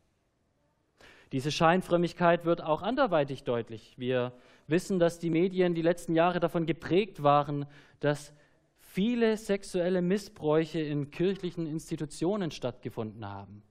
Diese 1.31 1.51
Scheinfrömmigkeit 1.51 2.43
wird 2.43 2.61
auch 2.63 2.81
anderweitig 2.81 3.43
deutlich. 3.43 3.93
Wir 3.97 4.33
wissen, 4.67 4.97
dass 4.97 5.19
die 5.19 5.29
Medien 5.29 5.75
die 5.75 5.83
letzten 5.83 6.15
Jahre 6.15 6.39
davon 6.39 6.65
geprägt 6.65 7.21
waren, 7.21 7.67
dass 7.99 8.33
viele 8.79 9.37
sexuelle 9.37 10.01
Missbräuche 10.01 10.79
in 10.79 11.11
kirchlichen 11.11 11.67
Institutionen 11.67 12.49
stattgefunden 12.49 13.27
haben. 13.29 13.61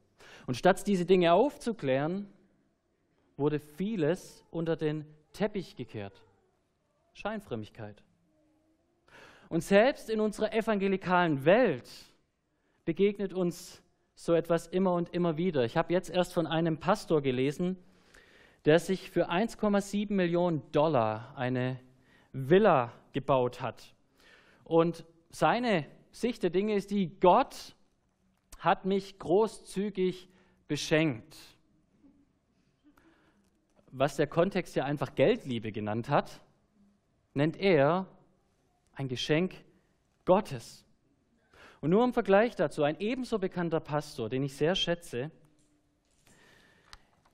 Und 0.46 0.56
statt 0.56 0.86
diese 0.86 1.04
Dinge 1.04 1.32
aufzuklären, 1.32 2.28
wurde 3.36 3.58
vieles 3.58 4.44
unter 4.50 4.76
den 4.76 5.04
Teppich 5.32 5.76
gekehrt. 5.76 6.22
Scheinfrömmigkeit. 7.18 8.02
Und 9.48 9.62
selbst 9.62 10.09
in 10.09 10.20
unserer 10.20 10.52
evangelikalen 10.52 11.44
Welt 11.44 11.90
begegnet 12.85 13.33
uns 13.33 13.83
so 14.14 14.35
etwas 14.35 14.66
immer 14.66 14.94
und 14.94 15.12
immer 15.14 15.37
wieder. 15.37 15.64
Ich 15.64 15.76
habe 15.76 15.92
jetzt 15.92 16.11
erst 16.11 16.33
von 16.33 16.46
einem 16.46 16.78
Pastor 16.78 17.20
gelesen, 17.22 17.76
der 18.64 18.78
sich 18.78 19.11
für 19.11 19.31
1,7 19.31 20.12
Millionen 20.12 20.70
Dollar 20.72 21.37
eine 21.37 21.81
Villa 22.33 22.92
gebaut 23.12 23.61
hat. 23.61 23.94
Und 24.64 25.04
seine 25.31 25.87
Sicht 26.11 26.42
der 26.42 26.50
Dinge 26.50 26.74
ist 26.74 26.90
die, 26.90 27.18
Gott 27.20 27.74
hat 28.59 28.85
mich 28.85 29.18
großzügig 29.18 30.28
beschenkt. 30.68 31.37
Was 33.90 34.16
der 34.16 34.26
Kontext 34.26 34.76
ja 34.76 34.85
einfach 34.85 35.14
Geldliebe 35.14 35.72
genannt 35.72 36.09
hat, 36.09 36.42
nennt 37.34 37.56
er 37.56 38.06
ein 38.94 39.08
Geschenk 39.08 39.54
Gottes. 40.24 40.84
Und 41.80 41.90
nur 41.90 42.04
im 42.04 42.12
Vergleich 42.12 42.56
dazu, 42.56 42.82
ein 42.82 42.98
ebenso 42.98 43.38
bekannter 43.38 43.80
Pastor, 43.80 44.28
den 44.28 44.42
ich 44.42 44.56
sehr 44.56 44.74
schätze, 44.74 45.30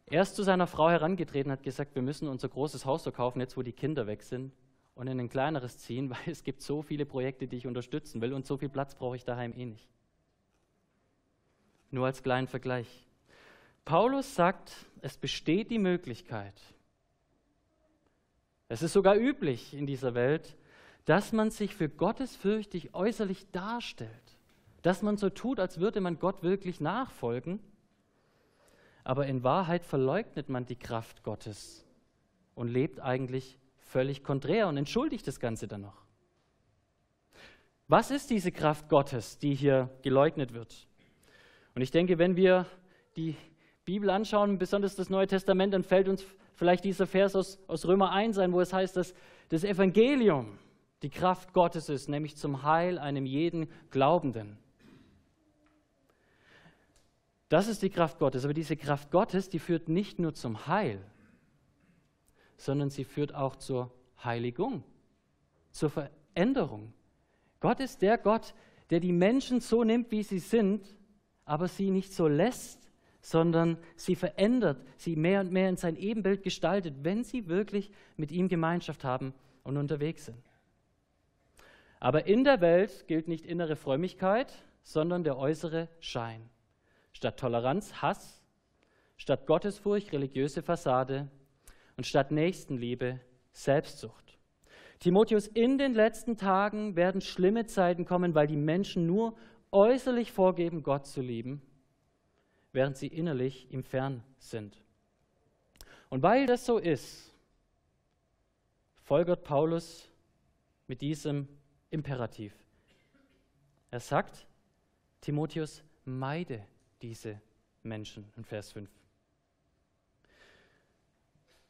er 0.06 0.22
ist 0.22 0.36
zu 0.36 0.42
seiner 0.42 0.66
Frau 0.66 0.90
herangetreten 0.90 1.50
und 1.50 1.58
hat 1.58 1.64
gesagt, 1.64 1.94
wir 1.94 2.02
müssen 2.02 2.28
unser 2.28 2.48
großes 2.48 2.84
Haus 2.84 3.02
verkaufen, 3.02 3.40
jetzt 3.40 3.56
wo 3.56 3.62
die 3.62 3.72
Kinder 3.72 4.06
weg 4.06 4.22
sind, 4.22 4.52
und 4.94 5.08
in 5.08 5.18
ein 5.18 5.28
kleineres 5.28 5.78
ziehen, 5.78 6.10
weil 6.10 6.18
es 6.26 6.44
gibt 6.44 6.62
so 6.62 6.82
viele 6.82 7.06
Projekte, 7.06 7.46
die 7.46 7.56
ich 7.56 7.66
unterstützen 7.66 8.20
will 8.20 8.32
und 8.32 8.46
so 8.46 8.56
viel 8.56 8.68
Platz 8.68 8.94
brauche 8.94 9.16
ich 9.16 9.24
daheim 9.24 9.52
eh 9.56 9.66
nicht. 9.66 9.88
Nur 11.90 12.06
als 12.06 12.22
kleinen 12.22 12.48
Vergleich. 12.48 13.06
Paulus 13.84 14.34
sagt, 14.34 14.72
es 15.00 15.16
besteht 15.16 15.70
die 15.70 15.78
Möglichkeit, 15.78 16.60
es 18.68 18.82
ist 18.82 18.92
sogar 18.92 19.16
üblich 19.16 19.74
in 19.74 19.86
dieser 19.86 20.14
Welt, 20.14 20.56
dass 21.04 21.32
man 21.32 21.50
sich 21.50 21.74
für 21.74 21.88
gottesfürchtig 21.88 22.94
äußerlich 22.94 23.50
darstellt, 23.50 24.10
dass 24.82 25.02
man 25.02 25.16
so 25.16 25.30
tut, 25.30 25.60
als 25.60 25.78
würde 25.78 26.00
man 26.00 26.18
Gott 26.18 26.42
wirklich 26.42 26.80
nachfolgen, 26.80 27.60
aber 29.04 29.26
in 29.26 29.42
Wahrheit 29.42 29.84
verleugnet 29.84 30.48
man 30.48 30.64
die 30.64 30.76
Kraft 30.76 31.22
Gottes 31.22 31.86
und 32.54 32.68
lebt 32.68 33.00
eigentlich 33.00 33.58
völlig 33.76 34.24
konträr 34.24 34.66
und 34.66 34.78
entschuldigt 34.78 35.26
das 35.26 35.40
Ganze 35.40 35.68
dann 35.68 35.82
noch. 35.82 36.04
Was 37.86 38.10
ist 38.10 38.30
diese 38.30 38.50
Kraft 38.50 38.88
Gottes, 38.88 39.38
die 39.38 39.54
hier 39.54 39.90
geleugnet 40.00 40.54
wird? 40.54 40.88
Und 41.74 41.82
ich 41.82 41.90
denke, 41.90 42.18
wenn 42.18 42.34
wir 42.34 42.66
die 43.14 43.36
Bibel 43.84 44.08
anschauen, 44.08 44.56
besonders 44.56 44.96
das 44.96 45.10
Neue 45.10 45.26
Testament, 45.26 45.74
dann 45.74 45.84
fällt 45.84 46.08
uns 46.08 46.24
vielleicht 46.54 46.84
dieser 46.84 47.06
Vers 47.06 47.36
aus, 47.36 47.58
aus 47.66 47.86
Römer 47.86 48.12
1 48.12 48.38
ein, 48.38 48.52
wo 48.52 48.60
es 48.60 48.72
heißt, 48.72 48.96
dass 48.96 49.14
das 49.48 49.64
Evangelium, 49.64 50.58
die 51.02 51.10
Kraft 51.10 51.52
Gottes 51.52 51.88
ist, 51.88 52.08
nämlich 52.08 52.36
zum 52.36 52.62
Heil 52.62 52.98
einem 52.98 53.26
jeden 53.26 53.68
Glaubenden. 53.90 54.58
Das 57.48 57.68
ist 57.68 57.82
die 57.82 57.90
Kraft 57.90 58.18
Gottes. 58.18 58.44
Aber 58.44 58.54
diese 58.54 58.76
Kraft 58.76 59.10
Gottes, 59.10 59.48
die 59.48 59.58
führt 59.58 59.88
nicht 59.88 60.18
nur 60.18 60.34
zum 60.34 60.66
Heil, 60.66 61.00
sondern 62.56 62.90
sie 62.90 63.04
führt 63.04 63.34
auch 63.34 63.56
zur 63.56 63.92
Heiligung, 64.24 64.82
zur 65.70 65.90
Veränderung. 65.90 66.92
Gott 67.60 67.80
ist 67.80 68.02
der 68.02 68.18
Gott, 68.18 68.54
der 68.90 69.00
die 69.00 69.12
Menschen 69.12 69.60
so 69.60 69.84
nimmt, 69.84 70.10
wie 70.10 70.22
sie 70.22 70.38
sind, 70.38 70.96
aber 71.44 71.68
sie 71.68 71.90
nicht 71.90 72.12
so 72.12 72.28
lässt, 72.28 72.83
sondern 73.24 73.78
sie 73.96 74.16
verändert, 74.16 74.84
sie 74.98 75.16
mehr 75.16 75.40
und 75.40 75.50
mehr 75.50 75.70
in 75.70 75.78
sein 75.78 75.96
Ebenbild 75.96 76.42
gestaltet, 76.42 76.94
wenn 77.04 77.24
sie 77.24 77.48
wirklich 77.48 77.90
mit 78.18 78.30
ihm 78.30 78.48
Gemeinschaft 78.48 79.02
haben 79.02 79.32
und 79.62 79.78
unterwegs 79.78 80.26
sind. 80.26 80.44
Aber 82.00 82.26
in 82.26 82.44
der 82.44 82.60
Welt 82.60 83.08
gilt 83.08 83.26
nicht 83.26 83.46
innere 83.46 83.76
Frömmigkeit, 83.76 84.52
sondern 84.82 85.24
der 85.24 85.38
äußere 85.38 85.88
Schein. 86.00 86.50
Statt 87.12 87.40
Toleranz 87.40 88.02
Hass, 88.02 88.42
statt 89.16 89.46
Gottesfurcht 89.46 90.12
religiöse 90.12 90.60
Fassade 90.60 91.28
und 91.96 92.06
statt 92.06 92.30
Nächstenliebe 92.30 93.20
Selbstsucht. 93.52 94.36
Timotheus, 94.98 95.46
in 95.46 95.78
den 95.78 95.94
letzten 95.94 96.36
Tagen 96.36 96.94
werden 96.94 97.22
schlimme 97.22 97.64
Zeiten 97.64 98.04
kommen, 98.04 98.34
weil 98.34 98.48
die 98.48 98.58
Menschen 98.58 99.06
nur 99.06 99.34
äußerlich 99.72 100.30
vorgeben, 100.30 100.82
Gott 100.82 101.06
zu 101.06 101.22
lieben, 101.22 101.62
während 102.74 102.96
sie 102.96 103.06
innerlich 103.06 103.70
ihm 103.70 103.84
fern 103.84 104.22
sind. 104.38 104.82
Und 106.10 106.22
weil 106.22 106.46
das 106.46 106.66
so 106.66 106.78
ist, 106.78 107.32
folgert 109.04 109.44
Paulus 109.44 110.10
mit 110.88 111.00
diesem 111.00 111.48
Imperativ. 111.90 112.52
Er 113.90 114.00
sagt, 114.00 114.46
Timotheus, 115.20 115.84
meide 116.04 116.66
diese 117.00 117.40
Menschen 117.84 118.24
in 118.36 118.44
Vers 118.44 118.72
5. 118.72 118.90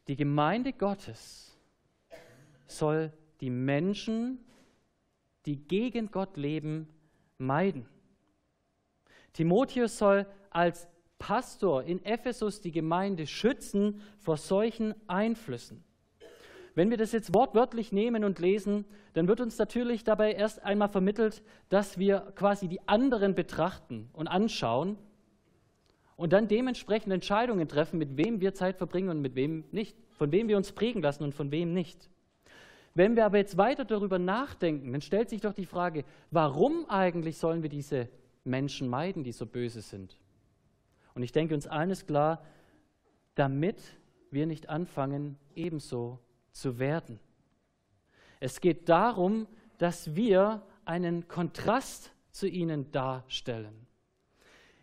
Die 0.09 0.17
Gemeinde 0.17 0.73
Gottes 0.73 1.55
soll 2.67 3.13
die 3.43 3.51
Menschen, 3.51 4.39
die 5.45 5.57
gegen 5.57 6.11
Gott 6.11 6.39
leben, 6.39 6.89
meiden. 7.37 7.87
Timotheus 9.35 9.99
soll 9.99 10.27
als 10.49 10.89
Pastor 11.25 11.85
in 11.85 12.05
Ephesus 12.05 12.61
die 12.61 12.71
Gemeinde 12.71 13.27
schützen 13.27 14.03
vor 14.19 14.37
solchen 14.37 14.95
Einflüssen. 15.07 15.83
Wenn 16.75 16.91
wir 16.91 16.99
das 16.99 17.13
jetzt 17.13 17.33
wortwörtlich 17.33 17.93
nehmen 17.93 18.25
und 18.25 18.41
lesen, 18.41 18.85
dann 19.15 19.27
wird 19.27 19.41
uns 19.41 19.57
natürlich 19.57 20.05
dabei 20.05 20.33
erst 20.33 20.63
einmal 20.63 20.91
vermittelt, 20.91 21.43
dass 21.71 21.97
wir 21.97 22.31
quasi 22.35 22.69
die 22.69 22.87
anderen 22.87 23.35
betrachten 23.35 24.11
und 24.13 24.29
anschauen 24.29 24.99
und 26.17 26.35
dann 26.35 26.47
dementsprechend 26.47 27.11
Entscheidungen 27.11 27.69
treffen, 27.69 27.99
mit 27.99 28.19
wem 28.19 28.43
wir 28.43 28.53
Zeit 28.53 28.77
verbringen 28.77 29.09
und 29.09 29.23
mit 29.23 29.35
wem 29.35 29.65
nicht, 29.73 29.97
von 30.19 30.31
wem 30.31 30.49
wir 30.49 30.59
uns 30.59 30.73
prägen 30.73 31.01
lassen 31.01 31.25
und 31.25 31.35
von 31.35 31.51
wem 31.51 31.73
nicht. 31.73 32.11
Wenn 32.93 33.17
wir 33.17 33.25
aber 33.25 33.39
jetzt 33.39 33.57
weiter 33.57 33.87
darüber 33.87 34.19
nachdenken, 34.19 34.93
dann 34.93 35.01
stellt 35.01 35.31
sich 35.31 35.41
doch 35.41 35.55
die 35.55 35.65
Frage, 35.65 36.05
warum 36.31 36.85
eigentlich 36.91 37.39
sollen 37.39 37.63
wir 37.63 37.71
diese 37.71 38.11
Menschen 38.45 38.89
meiden, 38.89 39.25
die 39.25 39.33
so 39.33 39.47
böse 39.47 39.81
sind? 39.81 40.19
Und 41.15 41.23
ich 41.23 41.33
denke, 41.33 41.55
uns 41.55 41.67
allen 41.67 41.91
ist 41.91 42.07
klar, 42.07 42.45
damit 43.35 43.81
wir 44.31 44.47
nicht 44.47 44.69
anfangen, 44.69 45.39
ebenso 45.55 46.19
zu 46.53 46.79
werden. 46.79 47.21
Es 48.41 48.61
geht 48.61 48.89
darum, 48.89 49.47
dass 49.79 50.15
wir 50.15 50.63
einen 50.85 51.29
Kontrast 51.29 52.13
zu 52.31 52.49
ihnen 52.49 52.91
darstellen. 52.91 53.87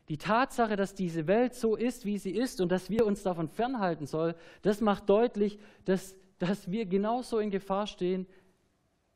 Die 0.10 0.18
Tatsache, 0.18 0.76
dass 0.76 0.96
diese 0.96 1.28
Welt 1.28 1.54
so 1.54 1.76
ist, 1.76 2.06
wie 2.06 2.18
sie 2.18 2.32
ist 2.32 2.60
und 2.60 2.72
dass 2.72 2.90
wir 2.90 3.06
uns 3.06 3.24
davon 3.24 3.48
fernhalten 3.48 4.06
sollen, 4.08 4.36
das 4.62 4.82
macht 4.82 5.10
deutlich, 5.10 5.60
dass, 5.86 6.16
dass 6.40 6.70
wir 6.72 6.86
genauso 6.86 7.40
in 7.40 7.52
Gefahr 7.52 7.88
stehen, 7.88 8.26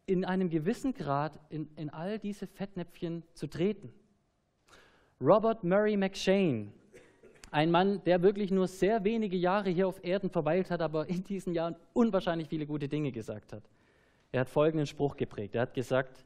in 0.06 0.23
einem 0.23 0.49
gewissen 0.49 0.93
Grad 0.93 1.39
in, 1.49 1.67
in 1.75 1.89
all 1.89 2.19
diese 2.19 2.47
Fettnäpfchen 2.47 3.23
zu 3.34 3.47
treten. 3.47 3.91
Robert 5.19 5.63
Murray 5.63 5.97
McShane, 5.97 6.71
ein 7.51 7.71
Mann, 7.71 8.03
der 8.03 8.21
wirklich 8.21 8.51
nur 8.51 8.67
sehr 8.67 9.03
wenige 9.03 9.38
Jahre 9.38 9.69
hier 9.69 9.88
auf 9.88 10.03
Erden 10.03 10.29
verweilt 10.29 10.71
hat, 10.71 10.81
aber 10.81 11.08
in 11.08 11.23
diesen 11.23 11.53
Jahren 11.53 11.75
unwahrscheinlich 11.93 12.49
viele 12.49 12.65
gute 12.65 12.88
Dinge 12.88 13.12
gesagt 13.12 13.53
hat. 13.53 13.63
Er 14.31 14.41
hat 14.41 14.49
folgenden 14.49 14.88
Spruch 14.88 15.15
geprägt. 15.15 15.55
Er 15.55 15.62
hat 15.62 15.73
gesagt, 15.73 16.25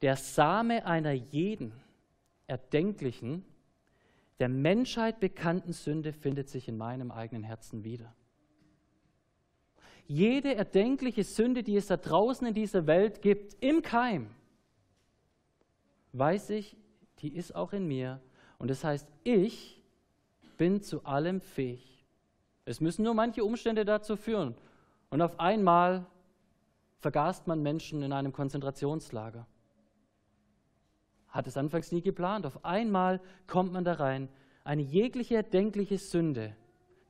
der 0.00 0.16
Same 0.16 0.86
einer 0.86 1.12
jeden 1.12 1.72
erdenklichen, 2.46 3.44
der 4.38 4.48
Menschheit 4.48 5.20
bekannten 5.20 5.72
Sünde 5.72 6.12
findet 6.12 6.48
sich 6.48 6.68
in 6.68 6.76
meinem 6.76 7.10
eigenen 7.10 7.44
Herzen 7.44 7.84
wieder. 7.84 8.14
Jede 10.06 10.54
erdenkliche 10.54 11.24
Sünde, 11.24 11.62
die 11.62 11.76
es 11.76 11.86
da 11.86 11.96
draußen 11.96 12.46
in 12.46 12.54
dieser 12.54 12.86
Welt 12.86 13.22
gibt, 13.22 13.56
im 13.62 13.80
Keim, 13.80 14.28
weiß 16.12 16.50
ich, 16.50 16.76
die 17.20 17.34
ist 17.34 17.54
auch 17.54 17.72
in 17.72 17.86
mir 17.86 18.20
und 18.64 18.68
das 18.68 18.82
heißt, 18.82 19.06
ich 19.24 19.78
bin 20.56 20.80
zu 20.80 21.04
allem 21.04 21.42
fähig. 21.42 22.02
Es 22.64 22.80
müssen 22.80 23.02
nur 23.02 23.12
manche 23.12 23.44
Umstände 23.44 23.84
dazu 23.84 24.16
führen. 24.16 24.54
Und 25.10 25.20
auf 25.20 25.38
einmal 25.38 26.06
vergast 26.98 27.46
man 27.46 27.62
Menschen 27.62 28.02
in 28.02 28.10
einem 28.10 28.32
Konzentrationslager. 28.32 29.46
Hat 31.28 31.46
es 31.46 31.58
anfangs 31.58 31.92
nie 31.92 32.00
geplant. 32.00 32.46
Auf 32.46 32.64
einmal 32.64 33.20
kommt 33.46 33.70
man 33.74 33.84
da 33.84 33.92
rein. 33.92 34.30
Eine 34.64 34.80
jegliche 34.80 35.34
erdenkliche 35.34 35.98
Sünde 35.98 36.56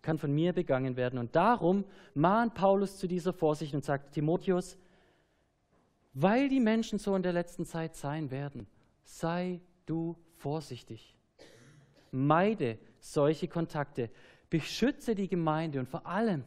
kann 0.03 0.19
von 0.19 0.33
mir 0.33 0.55
begangen 0.55 0.97
werden. 0.97 1.21
Und 1.21 1.37
darum 1.37 1.85
mahnt 2.15 2.55
Paulus 2.55 2.99
zu 2.99 3.07
dieser 3.07 3.33
Vorsicht 3.33 3.75
und 3.75 3.85
sagt, 3.85 4.15
Timotheus, 4.15 4.77
weil 6.15 6.49
die 6.49 6.59
Menschen 6.59 6.99
so 6.99 7.15
in 7.15 7.23
der 7.23 7.33
letzten 7.33 7.65
Zeit 7.65 7.95
sein 7.95 8.33
werden, 8.33 8.67
sei 9.05 9.61
du 9.87 10.17
vorsichtig. 10.35 11.15
Meide 12.15 12.79
solche 13.01 13.49
Kontakte. 13.49 14.11
Beschütze 14.49 15.15
die 15.15 15.29
Gemeinde 15.29 15.81
und 15.81 15.89
vor 15.89 16.07
allem 16.07 16.45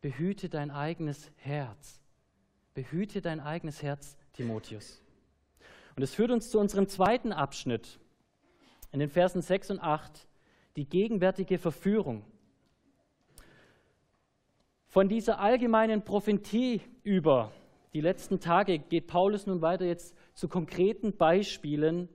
behüte 0.00 0.48
dein 0.48 0.70
eigenes 0.70 1.30
Herz. 1.36 2.00
Behüte 2.74 3.22
dein 3.22 3.40
eigenes 3.40 3.82
Herz, 3.82 4.16
Timotheus. 4.34 5.02
Und 5.96 6.02
es 6.02 6.14
führt 6.14 6.30
uns 6.30 6.50
zu 6.50 6.58
unserem 6.58 6.88
zweiten 6.88 7.32
Abschnitt 7.32 7.98
in 8.92 9.00
den 9.00 9.08
Versen 9.08 9.42
6 9.42 9.70
und 9.70 9.80
8, 9.80 10.26
die 10.76 10.86
gegenwärtige 10.86 11.58
Verführung. 11.58 12.24
Von 14.86 15.08
dieser 15.08 15.40
allgemeinen 15.40 16.04
Prophetie 16.04 16.82
über 17.02 17.52
die 17.94 18.00
letzten 18.00 18.40
Tage 18.40 18.80
geht 18.80 19.06
Paulus 19.06 19.46
nun 19.46 19.62
weiter 19.62 19.84
jetzt 19.84 20.16
zu 20.34 20.48
konkreten 20.48 21.16
Beispielen 21.16 22.08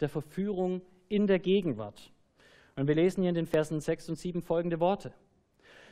der 0.00 0.08
Verführung 0.08 0.82
in 1.08 1.26
der 1.26 1.38
Gegenwart. 1.38 2.11
Und 2.76 2.88
wir 2.88 2.94
lesen 2.94 3.22
hier 3.22 3.30
in 3.30 3.34
den 3.34 3.46
Versen 3.46 3.80
6 3.80 4.10
und 4.10 4.16
7 4.16 4.42
folgende 4.42 4.80
Worte. 4.80 5.12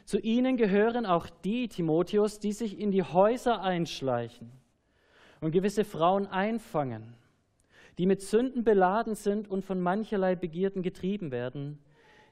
Zu 0.04 0.18
ihnen 0.18 0.56
gehören 0.56 1.06
auch 1.06 1.28
die, 1.28 1.68
Timotheus, 1.68 2.38
die 2.38 2.52
sich 2.52 2.78
in 2.78 2.90
die 2.90 3.02
Häuser 3.02 3.62
einschleichen 3.62 4.50
und 5.40 5.52
gewisse 5.52 5.84
Frauen 5.84 6.26
einfangen, 6.26 7.14
die 7.98 8.06
mit 8.06 8.22
Sünden 8.22 8.64
beladen 8.64 9.14
sind 9.14 9.48
und 9.48 9.64
von 9.64 9.80
mancherlei 9.80 10.36
Begierden 10.36 10.82
getrieben 10.82 11.30
werden, 11.30 11.78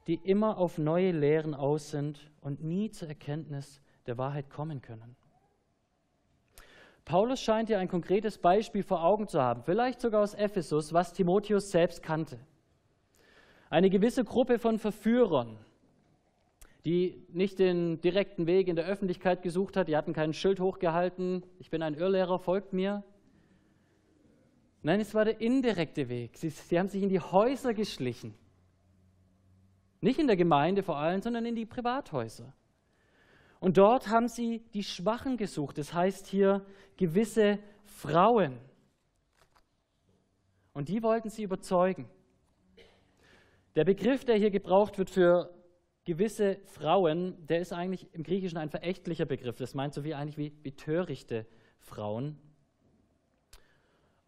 die 0.07 0.15
immer 0.15 0.57
auf 0.57 0.79
neue 0.79 1.13
Lehren 1.13 1.55
aus 1.55 1.91
sind 1.91 2.31
und 2.41 2.65
nie 2.65 2.91
zur 2.91 3.09
Erkenntnis 3.09 3.83
der 4.07 4.17
Wahrheit 4.17 4.49
kommen 4.49 4.81
können. 4.81 5.17
Paulus 7.05 7.41
scheint 7.41 7.69
hier 7.69 7.79
ein 7.79 7.89
konkretes 7.89 8.39
Beispiel 8.39 8.83
vor 8.83 9.03
Augen 9.03 9.29
zu 9.29 9.41
haben, 9.41 9.63
vielleicht 9.63 10.01
sogar 10.01 10.23
aus 10.23 10.35
Ephesus, 10.35 10.93
was 10.93 11.13
Timotheus 11.13 11.71
selbst 11.71 12.03
kannte. 12.03 12.39
Eine 13.70 13.90
gewisse 13.90 14.24
Gruppe 14.24 14.59
von 14.59 14.78
Verführern, 14.78 15.59
die 16.85 17.22
nicht 17.28 17.59
den 17.59 18.00
direkten 18.00 18.46
Weg 18.46 18.68
in 18.68 18.76
der 18.76 18.87
Öffentlichkeit 18.87 19.42
gesucht 19.42 19.76
hat, 19.76 19.88
die 19.88 19.96
hatten 19.96 20.14
kein 20.14 20.33
Schild 20.33 20.59
hochgehalten, 20.59 21.42
ich 21.59 21.70
bin 21.70 21.83
ein 21.83 21.94
Irrlehrer, 21.94 22.38
folgt 22.38 22.72
mir. 22.72 23.04
Nein, 24.83 25.00
es 25.00 25.14
war 25.14 25.24
der 25.24 25.40
indirekte 25.40 26.09
Weg. 26.09 26.38
Sie, 26.38 26.48
sie 26.50 26.78
haben 26.78 26.88
sich 26.88 27.02
in 27.02 27.09
die 27.09 27.20
Häuser 27.20 27.74
geschlichen. 27.74 28.35
Nicht 30.00 30.18
in 30.18 30.28
der 30.28 30.37
Gemeinde 30.37 30.83
vor 30.83 30.96
allem, 30.96 31.20
sondern 31.20 31.44
in 31.44 31.57
die 31.57 31.66
Privathäuser. 31.66 32.54
Und 33.61 33.76
dort 33.76 34.09
haben 34.09 34.28
sie 34.28 34.62
die 34.72 34.85
Schwachen 34.85 35.37
gesucht. 35.37 35.78
Das 35.78 35.92
heißt 35.92 36.28
hier 36.28 36.64
gewisse 36.96 37.59
Frauen. 37.85 38.57
Und 40.72 40.88
die 40.88 41.02
wollten 41.02 41.28
sie 41.28 41.42
überzeugen. 41.42 42.09
Der 43.74 43.85
Begriff, 43.85 44.24
der 44.24 44.37
hier 44.37 44.50
gebraucht 44.50 44.98
wird 44.98 45.11
für 45.11 45.54
gewisse 46.04 46.59
Frauen, 46.64 47.46
der 47.46 47.61
ist 47.61 47.72
eigentlich 47.72 48.09
im 48.14 48.22
Griechischen 48.22 48.57
ein 48.57 48.70
verächtlicher 48.70 49.26
Begriff. 49.26 49.57
Das 49.57 49.74
meint 49.74 49.92
so 49.92 50.04
wie 50.04 50.14
eigentlich 50.14 50.38
wie, 50.38 50.52
wie 50.62 50.72
törichte 50.72 51.46
Frauen. 51.81 52.38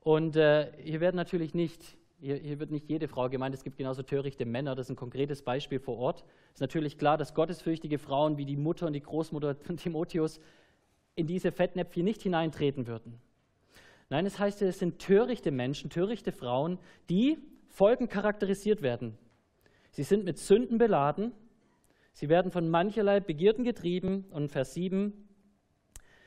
Und 0.00 0.36
äh, 0.36 0.72
hier 0.82 1.00
werden 1.00 1.16
natürlich 1.16 1.54
nicht, 1.54 1.96
hier, 2.20 2.36
hier, 2.36 2.58
wird 2.58 2.70
nicht 2.70 2.88
jede 2.88 3.08
Frau 3.08 3.28
gemeint, 3.28 3.54
es 3.54 3.64
gibt 3.64 3.76
genauso 3.76 4.02
törichte 4.02 4.44
Männer, 4.44 4.74
das 4.74 4.86
ist 4.86 4.90
ein 4.90 4.96
konkretes 4.96 5.42
Beispiel 5.42 5.78
vor 5.78 5.96
Ort. 5.96 6.24
Es 6.48 6.56
ist 6.56 6.60
natürlich 6.60 6.98
klar, 6.98 7.16
dass 7.16 7.34
gottesfürchtige 7.34 7.98
Frauen 7.98 8.36
wie 8.36 8.44
die 8.44 8.56
Mutter 8.56 8.86
und 8.86 8.92
die 8.92 9.02
Großmutter 9.02 9.54
von 9.56 9.76
Timotheus 9.76 10.40
in 11.14 11.26
diese 11.26 11.52
Fettnäpfchen 11.52 12.04
nicht 12.04 12.22
hineintreten 12.22 12.86
würden. 12.86 13.20
Nein, 14.10 14.26
es 14.26 14.38
heißt, 14.38 14.62
es 14.62 14.78
sind 14.78 14.98
törichte 14.98 15.50
Menschen, 15.50 15.88
törichte 15.88 16.32
Frauen, 16.32 16.78
die 17.08 17.38
folgend 17.68 18.10
charakterisiert 18.10 18.82
werden. 18.82 19.16
Sie 19.90 20.02
sind 20.02 20.24
mit 20.24 20.38
Sünden 20.38 20.78
beladen, 20.78 21.32
sie 22.12 22.28
werden 22.28 22.50
von 22.52 22.68
mancherlei 22.68 23.20
Begierden 23.20 23.64
getrieben 23.64 24.24
und 24.30 24.50
Vers 24.50 24.74
7, 24.74 25.28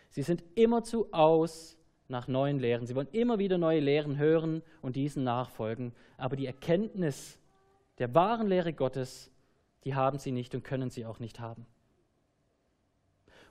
sie 0.09 0.23
sind 0.23 0.43
immerzu 0.55 1.11
aus 1.13 1.77
nach 2.07 2.27
neuen 2.27 2.59
Lehren. 2.59 2.85
Sie 2.85 2.95
wollen 2.95 3.07
immer 3.11 3.39
wieder 3.39 3.57
neue 3.57 3.79
Lehren 3.79 4.17
hören 4.17 4.61
und 4.81 4.95
diesen 4.95 5.23
nachfolgen, 5.23 5.93
aber 6.17 6.35
die 6.35 6.45
Erkenntnis 6.45 7.39
der 7.99 8.13
wahren 8.13 8.47
Lehre 8.47 8.73
Gottes, 8.73 9.31
die 9.83 9.95
haben 9.95 10.17
sie 10.17 10.31
nicht 10.31 10.55
und 10.55 10.63
können 10.63 10.89
sie 10.89 11.05
auch 11.05 11.19
nicht 11.19 11.39
haben. 11.39 11.65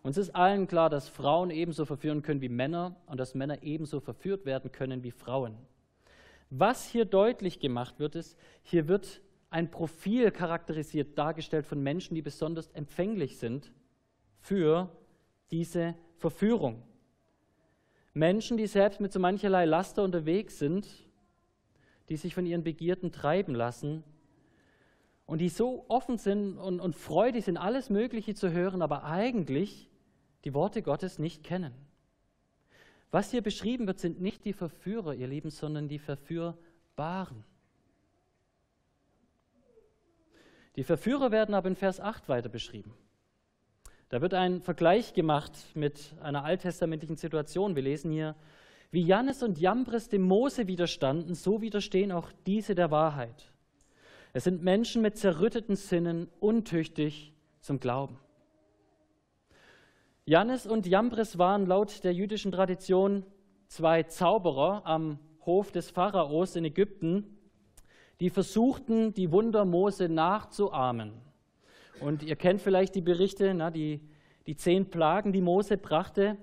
Uns 0.02 0.16
ist 0.16 0.34
allen 0.34 0.66
klar, 0.66 0.90
dass 0.90 1.08
Frauen 1.08 1.50
ebenso 1.50 1.84
verführen 1.84 2.22
können 2.22 2.40
wie 2.40 2.48
Männer 2.48 2.96
und 3.06 3.20
dass 3.20 3.34
Männer 3.34 3.62
ebenso 3.62 4.00
verführt 4.00 4.44
werden 4.44 4.72
können 4.72 5.04
wie 5.04 5.12
Frauen. 5.12 5.56
Was 6.50 6.88
hier 6.88 7.04
deutlich 7.04 7.60
gemacht 7.60 7.98
wird, 8.00 8.16
ist, 8.16 8.36
hier 8.62 8.88
wird 8.88 9.22
ein 9.52 9.70
Profil 9.70 10.30
charakterisiert, 10.30 11.18
dargestellt 11.18 11.66
von 11.66 11.82
Menschen, 11.82 12.14
die 12.14 12.22
besonders 12.22 12.70
empfänglich 12.70 13.38
sind 13.38 13.72
für 14.40 14.90
diese 15.50 15.94
Verführung. 16.16 16.82
Menschen, 18.14 18.56
die 18.56 18.66
selbst 18.66 19.00
mit 19.00 19.12
so 19.12 19.20
mancherlei 19.20 19.64
Laster 19.64 20.02
unterwegs 20.04 20.58
sind, 20.58 20.88
die 22.08 22.16
sich 22.16 22.34
von 22.34 22.46
ihren 22.46 22.64
Begierden 22.64 23.12
treiben 23.12 23.54
lassen 23.54 24.04
und 25.26 25.40
die 25.40 25.48
so 25.48 25.84
offen 25.88 26.18
sind 26.18 26.58
und, 26.58 26.80
und 26.80 26.96
freudig 26.96 27.44
sind, 27.44 27.56
alles 27.56 27.90
Mögliche 27.90 28.34
zu 28.34 28.50
hören, 28.50 28.82
aber 28.82 29.04
eigentlich 29.04 29.90
die 30.44 30.54
Worte 30.54 30.82
Gottes 30.82 31.18
nicht 31.18 31.44
kennen. 31.44 31.72
Was 33.10 33.30
hier 33.30 33.42
beschrieben 33.42 33.86
wird, 33.86 33.98
sind 33.98 34.20
nicht 34.20 34.44
die 34.44 34.54
Verführer, 34.54 35.14
ihr 35.14 35.26
Lieben, 35.26 35.50
sondern 35.50 35.88
die 35.88 35.98
Verführbaren. 35.98 37.44
Die 40.76 40.84
Verführer 40.84 41.30
werden 41.30 41.54
aber 41.54 41.68
in 41.68 41.76
Vers 41.76 42.00
8 42.00 42.28
weiter 42.28 42.48
beschrieben. 42.48 42.94
Da 44.08 44.20
wird 44.20 44.34
ein 44.34 44.60
Vergleich 44.60 45.14
gemacht 45.14 45.52
mit 45.74 46.14
einer 46.20 46.44
alttestamentlichen 46.44 47.16
Situation. 47.16 47.76
Wir 47.76 47.82
lesen 47.82 48.10
hier, 48.10 48.36
wie 48.90 49.02
Jannes 49.02 49.42
und 49.42 49.58
Jambres 49.58 50.08
dem 50.08 50.22
Mose 50.22 50.66
widerstanden, 50.66 51.34
so 51.34 51.62
widerstehen 51.62 52.12
auch 52.12 52.30
diese 52.46 52.74
der 52.74 52.90
Wahrheit. 52.90 53.50
Es 54.34 54.44
sind 54.44 54.62
Menschen 54.62 55.02
mit 55.02 55.16
zerrütteten 55.16 55.76
Sinnen, 55.76 56.28
untüchtig 56.40 57.32
zum 57.60 57.80
Glauben. 57.80 58.18
Jannes 60.24 60.66
und 60.66 60.86
Jambres 60.86 61.38
waren 61.38 61.66
laut 61.66 62.04
der 62.04 62.12
jüdischen 62.12 62.52
Tradition 62.52 63.24
zwei 63.66 64.04
Zauberer 64.04 64.82
am 64.84 65.18
Hof 65.44 65.72
des 65.72 65.90
Pharaos 65.90 66.54
in 66.54 66.64
Ägypten, 66.64 67.38
die 68.22 68.30
versuchten, 68.30 69.12
die 69.12 69.32
Wunder 69.32 69.64
Mose 69.64 70.08
nachzuahmen. 70.08 71.12
Und 71.98 72.22
ihr 72.22 72.36
kennt 72.36 72.60
vielleicht 72.60 72.94
die 72.94 73.00
Berichte, 73.00 73.52
na, 73.52 73.72
die, 73.72 74.00
die 74.46 74.54
zehn 74.54 74.88
Plagen, 74.88 75.32
die 75.32 75.40
Mose 75.40 75.76
brachte. 75.76 76.36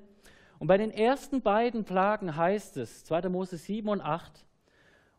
Und 0.58 0.68
bei 0.68 0.78
den 0.78 0.92
ersten 0.92 1.42
beiden 1.42 1.86
Plagen 1.86 2.36
heißt 2.36 2.76
es, 2.76 3.06
2. 3.06 3.30
Mose 3.30 3.56
7 3.56 3.88
und 3.88 4.02
8, 4.02 4.46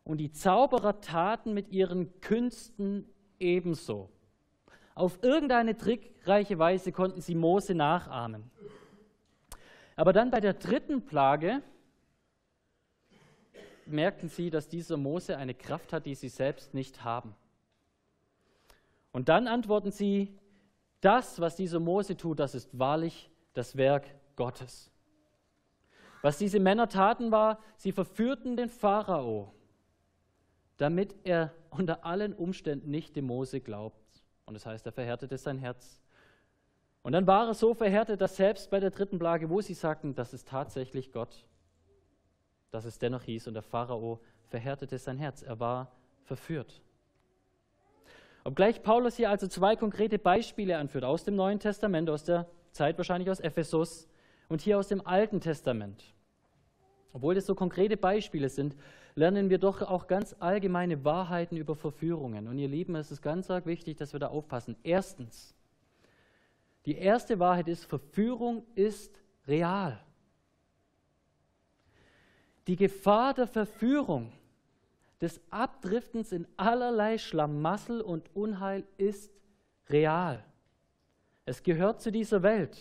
und 0.04 0.18
die 0.18 0.32
Zauberer 0.32 1.00
taten 1.00 1.54
mit 1.54 1.70
ihren 1.70 2.20
Künsten 2.20 3.06
ebenso. 3.38 4.10
Auf 4.94 5.18
irgendeine 5.22 5.78
trickreiche 5.78 6.58
Weise 6.58 6.92
konnten 6.92 7.22
sie 7.22 7.36
Mose 7.36 7.74
nachahmen. 7.74 8.50
Aber 9.96 10.12
dann 10.12 10.30
bei 10.30 10.40
der 10.40 10.52
dritten 10.52 11.06
Plage 11.06 11.62
merkten 13.90 14.28
sie, 14.28 14.50
dass 14.50 14.68
dieser 14.68 14.96
Mose 14.96 15.36
eine 15.36 15.54
Kraft 15.54 15.92
hat, 15.92 16.06
die 16.06 16.14
sie 16.14 16.28
selbst 16.28 16.74
nicht 16.74 17.04
haben. 17.04 17.34
Und 19.12 19.28
dann 19.28 19.48
antworten 19.48 19.90
sie, 19.90 20.38
das, 21.00 21.40
was 21.40 21.56
dieser 21.56 21.80
Mose 21.80 22.16
tut, 22.16 22.38
das 22.38 22.54
ist 22.54 22.78
wahrlich 22.78 23.30
das 23.54 23.76
Werk 23.76 24.06
Gottes. 24.36 24.90
Was 26.22 26.38
diese 26.38 26.60
Männer 26.60 26.88
taten, 26.88 27.30
war, 27.30 27.58
sie 27.76 27.92
verführten 27.92 28.56
den 28.56 28.68
Pharao, 28.68 29.54
damit 30.76 31.14
er 31.24 31.54
unter 31.70 32.04
allen 32.04 32.34
Umständen 32.34 32.90
nicht 32.90 33.16
dem 33.16 33.26
Mose 33.26 33.60
glaubt. 33.60 33.96
Und 34.44 34.54
das 34.54 34.66
heißt, 34.66 34.84
er 34.86 34.92
verhärtete 34.92 35.38
sein 35.38 35.58
Herz. 35.58 36.00
Und 37.02 37.12
dann 37.12 37.26
war 37.26 37.46
er 37.46 37.54
so 37.54 37.72
verhärtet, 37.72 38.20
dass 38.20 38.36
selbst 38.36 38.70
bei 38.70 38.80
der 38.80 38.90
dritten 38.90 39.18
Plage, 39.18 39.48
wo 39.48 39.60
sie 39.62 39.74
sagten, 39.74 40.14
das 40.14 40.34
ist 40.34 40.48
tatsächlich 40.48 41.12
Gott, 41.12 41.46
dass 42.70 42.84
es 42.84 42.98
dennoch 42.98 43.22
hieß, 43.22 43.48
und 43.48 43.54
der 43.54 43.62
Pharao 43.62 44.20
verhärtete 44.48 44.98
sein 44.98 45.18
Herz. 45.18 45.42
Er 45.42 45.58
war 45.60 45.92
verführt. 46.24 46.80
Obgleich 48.44 48.82
Paulus 48.82 49.16
hier 49.16 49.30
also 49.30 49.46
zwei 49.46 49.76
konkrete 49.76 50.18
Beispiele 50.18 50.78
anführt 50.78 51.04
aus 51.04 51.24
dem 51.24 51.36
Neuen 51.36 51.58
Testament, 51.60 52.08
aus 52.08 52.24
der 52.24 52.46
Zeit 52.72 52.96
wahrscheinlich 52.96 53.30
aus 53.30 53.40
Ephesus 53.40 54.08
und 54.48 54.60
hier 54.62 54.78
aus 54.78 54.88
dem 54.88 55.06
Alten 55.06 55.40
Testament. 55.40 56.14
Obwohl 57.12 57.34
das 57.34 57.46
so 57.46 57.54
konkrete 57.54 57.96
Beispiele 57.96 58.48
sind, 58.48 58.76
lernen 59.14 59.50
wir 59.50 59.58
doch 59.58 59.82
auch 59.82 60.06
ganz 60.06 60.34
allgemeine 60.38 61.04
Wahrheiten 61.04 61.56
über 61.56 61.74
Verführungen. 61.74 62.46
Und 62.46 62.58
ihr 62.58 62.68
Lieben, 62.68 62.94
es 62.94 63.10
ist 63.10 63.20
ganz 63.20 63.50
arg 63.50 63.66
wichtig, 63.66 63.96
dass 63.96 64.12
wir 64.12 64.20
da 64.20 64.28
aufpassen. 64.28 64.76
Erstens, 64.82 65.54
die 66.86 66.96
erste 66.96 67.38
Wahrheit 67.38 67.68
ist, 67.68 67.84
Verführung 67.84 68.64
ist 68.74 69.20
real. 69.46 70.00
Die 72.70 72.76
Gefahr 72.76 73.34
der 73.34 73.48
Verführung, 73.48 74.30
des 75.20 75.40
Abdriftens 75.50 76.30
in 76.30 76.46
allerlei 76.56 77.18
Schlamassel 77.18 78.00
und 78.00 78.30
Unheil 78.36 78.84
ist 78.96 79.32
real. 79.88 80.44
Es 81.46 81.64
gehört 81.64 82.00
zu 82.00 82.12
dieser 82.12 82.44
Welt. 82.44 82.78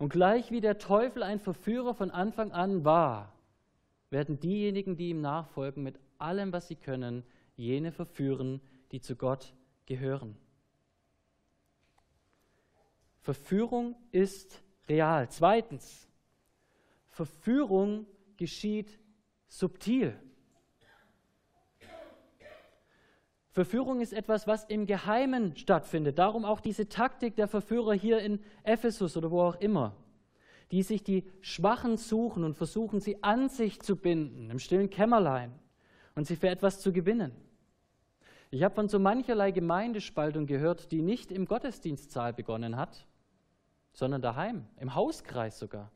Und 0.00 0.08
gleich 0.08 0.50
wie 0.50 0.60
der 0.60 0.78
Teufel 0.78 1.22
ein 1.22 1.38
Verführer 1.38 1.94
von 1.94 2.10
Anfang 2.10 2.50
an 2.50 2.84
war, 2.84 3.32
werden 4.10 4.40
diejenigen, 4.40 4.96
die 4.96 5.10
ihm 5.10 5.20
nachfolgen, 5.20 5.84
mit 5.84 6.00
allem, 6.18 6.52
was 6.52 6.66
sie 6.66 6.74
können, 6.74 7.22
jene 7.54 7.92
verführen, 7.92 8.60
die 8.90 9.00
zu 9.00 9.14
Gott 9.14 9.54
gehören. 9.86 10.36
Verführung 13.20 13.94
ist 14.10 14.60
real. 14.88 15.28
Zweitens, 15.30 16.08
Verführung 17.06 18.08
geschieht 18.36 18.98
subtil. 19.58 20.18
Verführung 23.50 24.00
ist 24.00 24.12
etwas, 24.12 24.46
was 24.46 24.64
im 24.64 24.86
Geheimen 24.86 25.56
stattfindet. 25.56 26.18
Darum 26.18 26.44
auch 26.44 26.60
diese 26.60 26.88
Taktik 26.88 27.36
der 27.36 27.46
Verführer 27.46 27.94
hier 27.94 28.18
in 28.18 28.40
Ephesus 28.64 29.16
oder 29.16 29.30
wo 29.30 29.42
auch 29.42 29.60
immer 29.60 29.96
die 30.70 30.82
sich 30.82 31.02
die 31.02 31.24
Schwachen 31.40 31.96
suchen 31.96 32.44
und 32.44 32.54
versuchen, 32.54 33.00
sie 33.00 33.22
an 33.22 33.48
sich 33.48 33.80
zu 33.80 33.96
binden, 33.96 34.50
im 34.50 34.58
stillen 34.58 34.90
Kämmerlein 34.90 35.52
und 36.14 36.26
sie 36.26 36.36
für 36.36 36.48
etwas 36.48 36.80
zu 36.80 36.92
gewinnen. 36.92 37.32
Ich 38.50 38.62
habe 38.62 38.74
von 38.74 38.88
so 38.88 38.98
mancherlei 38.98 39.50
Gemeindespaltung 39.50 40.46
gehört, 40.46 40.92
die 40.92 41.02
nicht 41.02 41.32
im 41.32 41.46
Gottesdienstsaal 41.46 42.32
begonnen 42.32 42.76
hat, 42.76 43.06
sondern 43.92 44.22
daheim, 44.22 44.66
im 44.78 44.94
Hauskreis 44.94 45.58
sogar. 45.58 45.90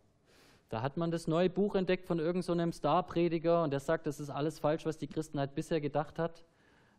Da 0.68 0.83
hat 0.83 0.96
man 0.96 1.11
das 1.11 1.26
neue 1.26 1.48
Buch 1.48 1.74
entdeckt 1.74 2.07
von 2.07 2.18
irgendeinem 2.18 2.72
so 2.72 2.78
Starprediger 2.78 3.62
und 3.62 3.70
der 3.70 3.81
sagt, 3.81 4.07
das 4.07 4.20
ist 4.20 4.31
alles 4.31 4.59
falsch, 4.59 4.85
was 4.85 4.98
die 4.98 5.07
Christenheit 5.07 5.54
bisher 5.54 5.81
gedacht 5.81 6.18
hat. 6.18 6.44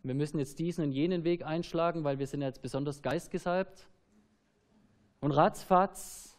Wir 0.02 0.16
müssen 0.16 0.40
jetzt 0.40 0.60
diesen 0.60 0.86
und 0.86 0.92
jenen 0.92 1.24
Weg 1.24 1.46
einschlagen, 1.46 2.04
weil 2.04 2.20
wir 2.20 2.28
sind 2.28 2.42
jetzt 2.42 2.62
besonders 2.62 3.02
geistgesalbt. 3.02 3.88
Und 5.20 5.32
ratzfatz 5.32 6.38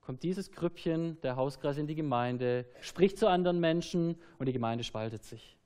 kommt 0.00 0.22
dieses 0.22 0.52
Grüppchen, 0.52 1.20
der 1.22 1.36
Hauskreis, 1.36 1.78
in 1.78 1.86
die 1.86 1.94
Gemeinde, 1.94 2.66
spricht 2.80 3.18
zu 3.18 3.26
anderen 3.26 3.58
Menschen 3.58 4.16
und 4.38 4.46
die 4.46 4.52
Gemeinde 4.52 4.84
spaltet 4.84 5.24
sich. 5.24 5.58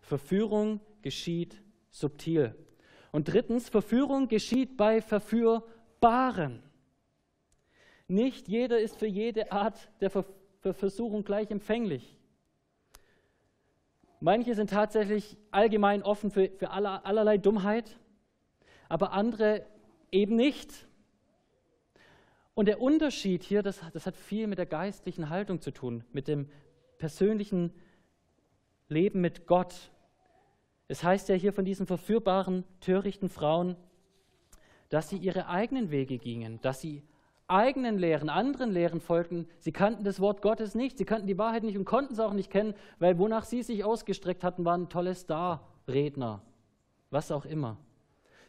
Verführung 0.00 0.80
geschieht 1.02 1.60
subtil. 1.90 2.54
Und 3.10 3.28
drittens, 3.28 3.68
Verführung 3.68 4.28
geschieht 4.28 4.76
bei 4.76 5.02
Verführbaren. 5.02 6.62
Nicht 8.08 8.48
jeder 8.48 8.78
ist 8.80 8.96
für 8.96 9.06
jede 9.06 9.52
Art 9.52 9.90
der 10.00 10.10
Versuchung 10.74 11.24
gleich 11.24 11.50
empfänglich. 11.50 12.18
Manche 14.20 14.54
sind 14.54 14.70
tatsächlich 14.70 15.36
allgemein 15.50 16.02
offen 16.02 16.30
für, 16.30 16.48
für 16.50 16.70
allerlei 16.70 17.38
Dummheit, 17.38 17.98
aber 18.88 19.12
andere 19.12 19.66
eben 20.12 20.36
nicht. 20.36 20.86
Und 22.54 22.66
der 22.66 22.80
Unterschied 22.80 23.42
hier, 23.42 23.62
das, 23.62 23.80
das 23.92 24.06
hat 24.06 24.16
viel 24.16 24.46
mit 24.46 24.58
der 24.58 24.66
geistlichen 24.66 25.28
Haltung 25.28 25.60
zu 25.60 25.70
tun, 25.70 26.04
mit 26.12 26.28
dem 26.28 26.48
persönlichen 26.98 27.72
Leben 28.88 29.20
mit 29.20 29.46
Gott. 29.46 29.90
Es 30.86 31.02
heißt 31.02 31.28
ja 31.28 31.34
hier 31.34 31.52
von 31.52 31.64
diesen 31.64 31.86
verführbaren, 31.86 32.64
törichten 32.80 33.28
Frauen, 33.28 33.76
dass 34.90 35.08
sie 35.08 35.16
ihre 35.16 35.48
eigenen 35.48 35.90
Wege 35.90 36.18
gingen, 36.18 36.60
dass 36.60 36.80
sie 36.80 37.02
eigenen 37.52 37.98
Lehren, 37.98 38.28
anderen 38.28 38.70
Lehren 38.70 39.00
folgten. 39.00 39.48
Sie 39.58 39.72
kannten 39.72 40.04
das 40.04 40.20
Wort 40.20 40.42
Gottes 40.42 40.74
nicht, 40.74 40.98
sie 40.98 41.04
kannten 41.04 41.26
die 41.26 41.38
Wahrheit 41.38 41.62
nicht 41.62 41.76
und 41.76 41.84
konnten 41.84 42.14
es 42.14 42.20
auch 42.20 42.32
nicht 42.32 42.50
kennen, 42.50 42.74
weil 42.98 43.18
wonach 43.18 43.44
sie 43.44 43.62
sich 43.62 43.84
ausgestreckt 43.84 44.44
hatten, 44.44 44.64
waren 44.64 44.88
tolle 44.88 45.14
Star-Redner, 45.14 46.42
was 47.10 47.30
auch 47.30 47.44
immer. 47.44 47.78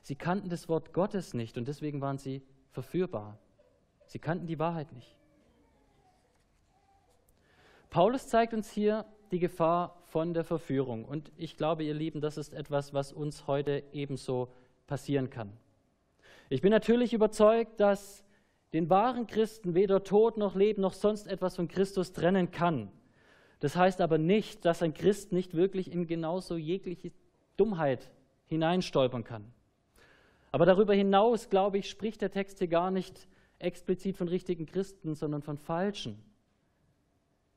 Sie 0.01 0.15
kannten 0.15 0.49
das 0.49 0.67
Wort 0.69 0.93
Gottes 0.93 1.33
nicht 1.33 1.57
und 1.57 1.67
deswegen 1.67 2.01
waren 2.01 2.17
sie 2.17 2.41
verführbar. 2.71 3.37
Sie 4.05 4.19
kannten 4.19 4.47
die 4.47 4.59
Wahrheit 4.59 4.91
nicht. 4.91 5.15
Paulus 7.89 8.27
zeigt 8.27 8.53
uns 8.53 8.71
hier 8.71 9.05
die 9.31 9.39
Gefahr 9.39 10.01
von 10.05 10.33
der 10.33 10.43
Verführung. 10.43 11.05
Und 11.05 11.31
ich 11.37 11.57
glaube, 11.57 11.83
ihr 11.83 11.93
Lieben, 11.93 12.21
das 12.21 12.37
ist 12.37 12.53
etwas, 12.53 12.93
was 12.93 13.13
uns 13.13 13.47
heute 13.47 13.83
ebenso 13.91 14.51
passieren 14.87 15.29
kann. 15.29 15.53
Ich 16.49 16.61
bin 16.61 16.71
natürlich 16.71 17.13
überzeugt, 17.13 17.79
dass 17.79 18.23
den 18.73 18.89
wahren 18.89 19.27
Christen 19.27 19.75
weder 19.75 20.03
Tod 20.03 20.37
noch 20.37 20.55
Leben 20.55 20.81
noch 20.81 20.93
sonst 20.93 21.27
etwas 21.27 21.55
von 21.55 21.67
Christus 21.67 22.11
trennen 22.11 22.51
kann. 22.51 22.91
Das 23.59 23.75
heißt 23.75 24.01
aber 24.01 24.17
nicht, 24.17 24.65
dass 24.65 24.81
ein 24.81 24.93
Christ 24.93 25.31
nicht 25.31 25.53
wirklich 25.53 25.91
in 25.91 26.07
genauso 26.07 26.57
jegliche 26.57 27.11
Dummheit 27.55 28.11
hineinstolpern 28.47 29.23
kann. 29.23 29.53
Aber 30.51 30.65
darüber 30.65 30.93
hinaus, 30.93 31.49
glaube 31.49 31.77
ich, 31.77 31.89
spricht 31.89 32.21
der 32.21 32.31
Text 32.31 32.59
hier 32.59 32.67
gar 32.67 32.91
nicht 32.91 33.27
explizit 33.59 34.17
von 34.17 34.27
richtigen 34.27 34.65
Christen, 34.65 35.15
sondern 35.15 35.41
von 35.41 35.57
falschen. 35.57 36.21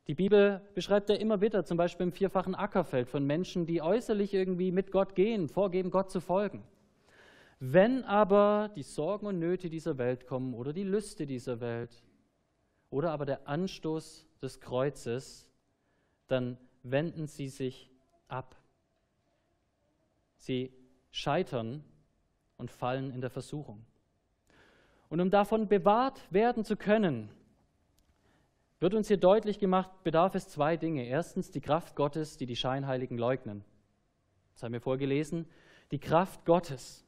Die 0.07 0.15
Bibel 0.15 0.61
beschreibt 0.75 1.09
ja 1.09 1.17
immer 1.17 1.41
wieder, 1.41 1.65
zum 1.65 1.77
Beispiel 1.77 2.07
im 2.07 2.13
vierfachen 2.13 2.55
Ackerfeld, 2.55 3.09
von 3.09 3.27
Menschen, 3.27 3.67
die 3.67 3.83
äußerlich 3.83 4.33
irgendwie 4.33 4.71
mit 4.71 4.93
Gott 4.93 5.17
gehen, 5.17 5.49
vorgeben, 5.49 5.91
Gott 5.91 6.11
zu 6.11 6.21
folgen. 6.21 6.63
Wenn 7.59 8.05
aber 8.05 8.71
die 8.77 8.83
Sorgen 8.83 9.27
und 9.27 9.39
Nöte 9.39 9.71
dieser 9.71 9.97
Welt 9.97 10.27
kommen 10.27 10.55
oder 10.55 10.73
die 10.73 10.85
Lüste 10.85 11.27
dieser 11.27 11.61
Welt 11.61 12.03
oder 12.91 13.13
aber 13.13 13.25
der 13.25 13.49
Anstoß 13.49 14.27
des 14.43 14.61
Kreuzes, 14.61 15.49
dann 16.27 16.59
wenden 16.83 17.27
sie 17.27 17.49
sich 17.49 17.91
ab. 18.29 18.57
Sie 20.37 20.73
scheitern 21.11 21.83
und 22.59 22.71
fallen 22.71 23.11
in 23.11 23.21
der 23.21 23.31
Versuchung. 23.31 23.85
Und 25.09 25.21
um 25.21 25.31
davon 25.31 25.69
bewahrt 25.69 26.21
werden 26.31 26.65
zu 26.65 26.77
können, 26.77 27.31
wird 28.81 28.93
uns 28.93 29.09
hier 29.09 29.17
deutlich 29.17 29.59
gemacht, 29.59 29.91
bedarf 30.05 30.35
es 30.35 30.49
zwei 30.49 30.77
Dinge. 30.77 31.07
Erstens 31.07 31.51
die 31.51 31.63
Kraft 31.63 31.97
Gottes, 31.97 32.37
die 32.37 32.45
die 32.45 32.57
Scheinheiligen 32.57 33.17
leugnen. 33.17 33.65
Das 34.53 34.63
haben 34.63 34.73
wir 34.73 34.81
vorgelesen. 34.81 35.47
Die 35.91 35.99
Kraft 35.99 36.45
Gottes. 36.45 37.06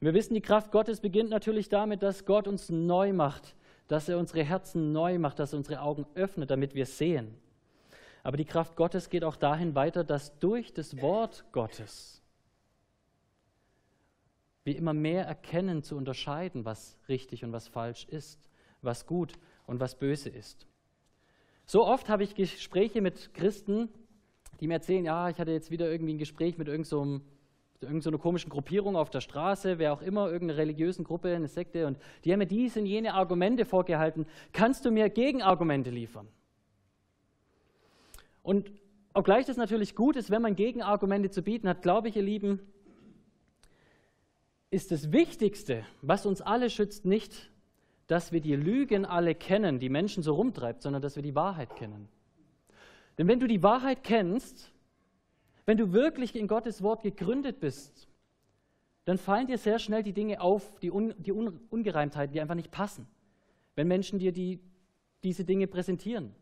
Und 0.00 0.06
wir 0.06 0.14
wissen, 0.14 0.34
die 0.34 0.42
Kraft 0.42 0.72
Gottes 0.72 1.00
beginnt 1.00 1.30
natürlich 1.30 1.68
damit, 1.68 2.02
dass 2.02 2.24
Gott 2.26 2.46
uns 2.46 2.68
neu 2.68 3.12
macht, 3.12 3.56
dass 3.88 4.08
er 4.08 4.18
unsere 4.18 4.42
Herzen 4.44 4.92
neu 4.92 5.18
macht, 5.18 5.38
dass 5.38 5.52
er 5.52 5.58
unsere 5.58 5.80
Augen 5.80 6.06
öffnet, 6.14 6.50
damit 6.50 6.74
wir 6.74 6.86
sehen. 6.86 7.34
Aber 8.22 8.36
die 8.36 8.44
Kraft 8.44 8.76
Gottes 8.76 9.08
geht 9.08 9.24
auch 9.24 9.36
dahin 9.36 9.74
weiter, 9.74 10.04
dass 10.04 10.38
durch 10.38 10.74
das 10.74 11.00
Wort 11.00 11.44
Gottes 11.52 12.22
wir 14.64 14.76
immer 14.76 14.92
mehr 14.92 15.24
erkennen 15.24 15.84
zu 15.84 15.96
unterscheiden, 15.96 16.64
was 16.64 16.98
richtig 17.08 17.44
und 17.44 17.52
was 17.52 17.68
falsch 17.68 18.04
ist, 18.06 18.50
was 18.82 19.06
gut 19.06 19.34
und 19.66 19.78
was 19.78 19.96
böse 19.96 20.28
ist. 20.28 20.66
So 21.66 21.86
oft 21.86 22.08
habe 22.08 22.24
ich 22.24 22.34
Gespräche 22.34 23.00
mit 23.00 23.32
Christen, 23.32 23.88
die 24.60 24.66
mir 24.66 24.74
erzählen, 24.74 25.04
ja, 25.04 25.28
ich 25.28 25.38
hatte 25.38 25.52
jetzt 25.52 25.70
wieder 25.70 25.88
irgendwie 25.88 26.14
ein 26.14 26.18
Gespräch 26.18 26.58
mit 26.58 26.66
irgendeiner 26.66 27.04
so 27.04 27.20
irgend 27.80 28.02
so 28.02 28.10
komischen 28.18 28.50
Gruppierung 28.50 28.96
auf 28.96 29.10
der 29.10 29.20
Straße, 29.20 29.78
wer 29.78 29.92
auch 29.92 30.02
immer, 30.02 30.30
irgendeine 30.30 30.58
religiösen 30.58 31.04
Gruppe, 31.04 31.34
eine 31.34 31.48
Sekte, 31.48 31.86
und 31.86 31.98
die 32.24 32.32
haben 32.32 32.38
mir 32.38 32.46
diese 32.46 32.80
und 32.80 32.86
jene 32.86 33.14
Argumente 33.14 33.64
vorgehalten. 33.64 34.26
Kannst 34.52 34.84
du 34.84 34.90
mir 34.90 35.08
Gegenargumente 35.10 35.90
liefern? 35.90 36.28
Und 38.42 38.70
obgleich 39.12 39.46
das 39.46 39.56
natürlich 39.56 39.94
gut 39.94 40.16
ist, 40.16 40.30
wenn 40.30 40.42
man 40.42 40.54
Gegenargumente 40.54 41.30
zu 41.30 41.42
bieten 41.42 41.68
hat, 41.68 41.82
glaube 41.82 42.08
ich, 42.08 42.16
ihr 42.16 42.22
Lieben, 42.22 42.60
ist 44.70 44.90
das 44.90 45.12
Wichtigste, 45.12 45.84
was 46.02 46.26
uns 46.26 46.40
alle 46.40 46.70
schützt, 46.70 47.04
nicht, 47.04 47.50
dass 48.06 48.32
wir 48.32 48.40
die 48.40 48.54
Lügen 48.54 49.04
alle 49.04 49.34
kennen, 49.34 49.78
die 49.78 49.88
Menschen 49.88 50.22
so 50.22 50.34
rumtreibt, 50.34 50.82
sondern 50.82 51.02
dass 51.02 51.16
wir 51.16 51.22
die 51.22 51.34
Wahrheit 51.34 51.76
kennen. 51.76 52.08
Denn 53.18 53.28
wenn 53.28 53.40
du 53.40 53.46
die 53.46 53.62
Wahrheit 53.62 54.04
kennst, 54.04 54.72
wenn 55.66 55.76
du 55.76 55.92
wirklich 55.92 56.34
in 56.34 56.48
Gottes 56.48 56.82
Wort 56.82 57.02
gegründet 57.02 57.60
bist, 57.60 58.08
dann 59.04 59.18
fallen 59.18 59.46
dir 59.46 59.58
sehr 59.58 59.78
schnell 59.78 60.02
die 60.02 60.12
Dinge 60.12 60.40
auf, 60.40 60.80
die, 60.80 60.90
Un 60.90 61.14
die 61.18 61.32
Un 61.32 61.60
Ungereimtheiten, 61.70 62.32
die 62.32 62.40
einfach 62.40 62.54
nicht 62.54 62.70
passen, 62.70 63.06
wenn 63.74 63.86
Menschen 63.86 64.18
dir 64.18 64.32
die, 64.32 64.60
diese 65.22 65.44
Dinge 65.44 65.66
präsentieren. 65.66 66.34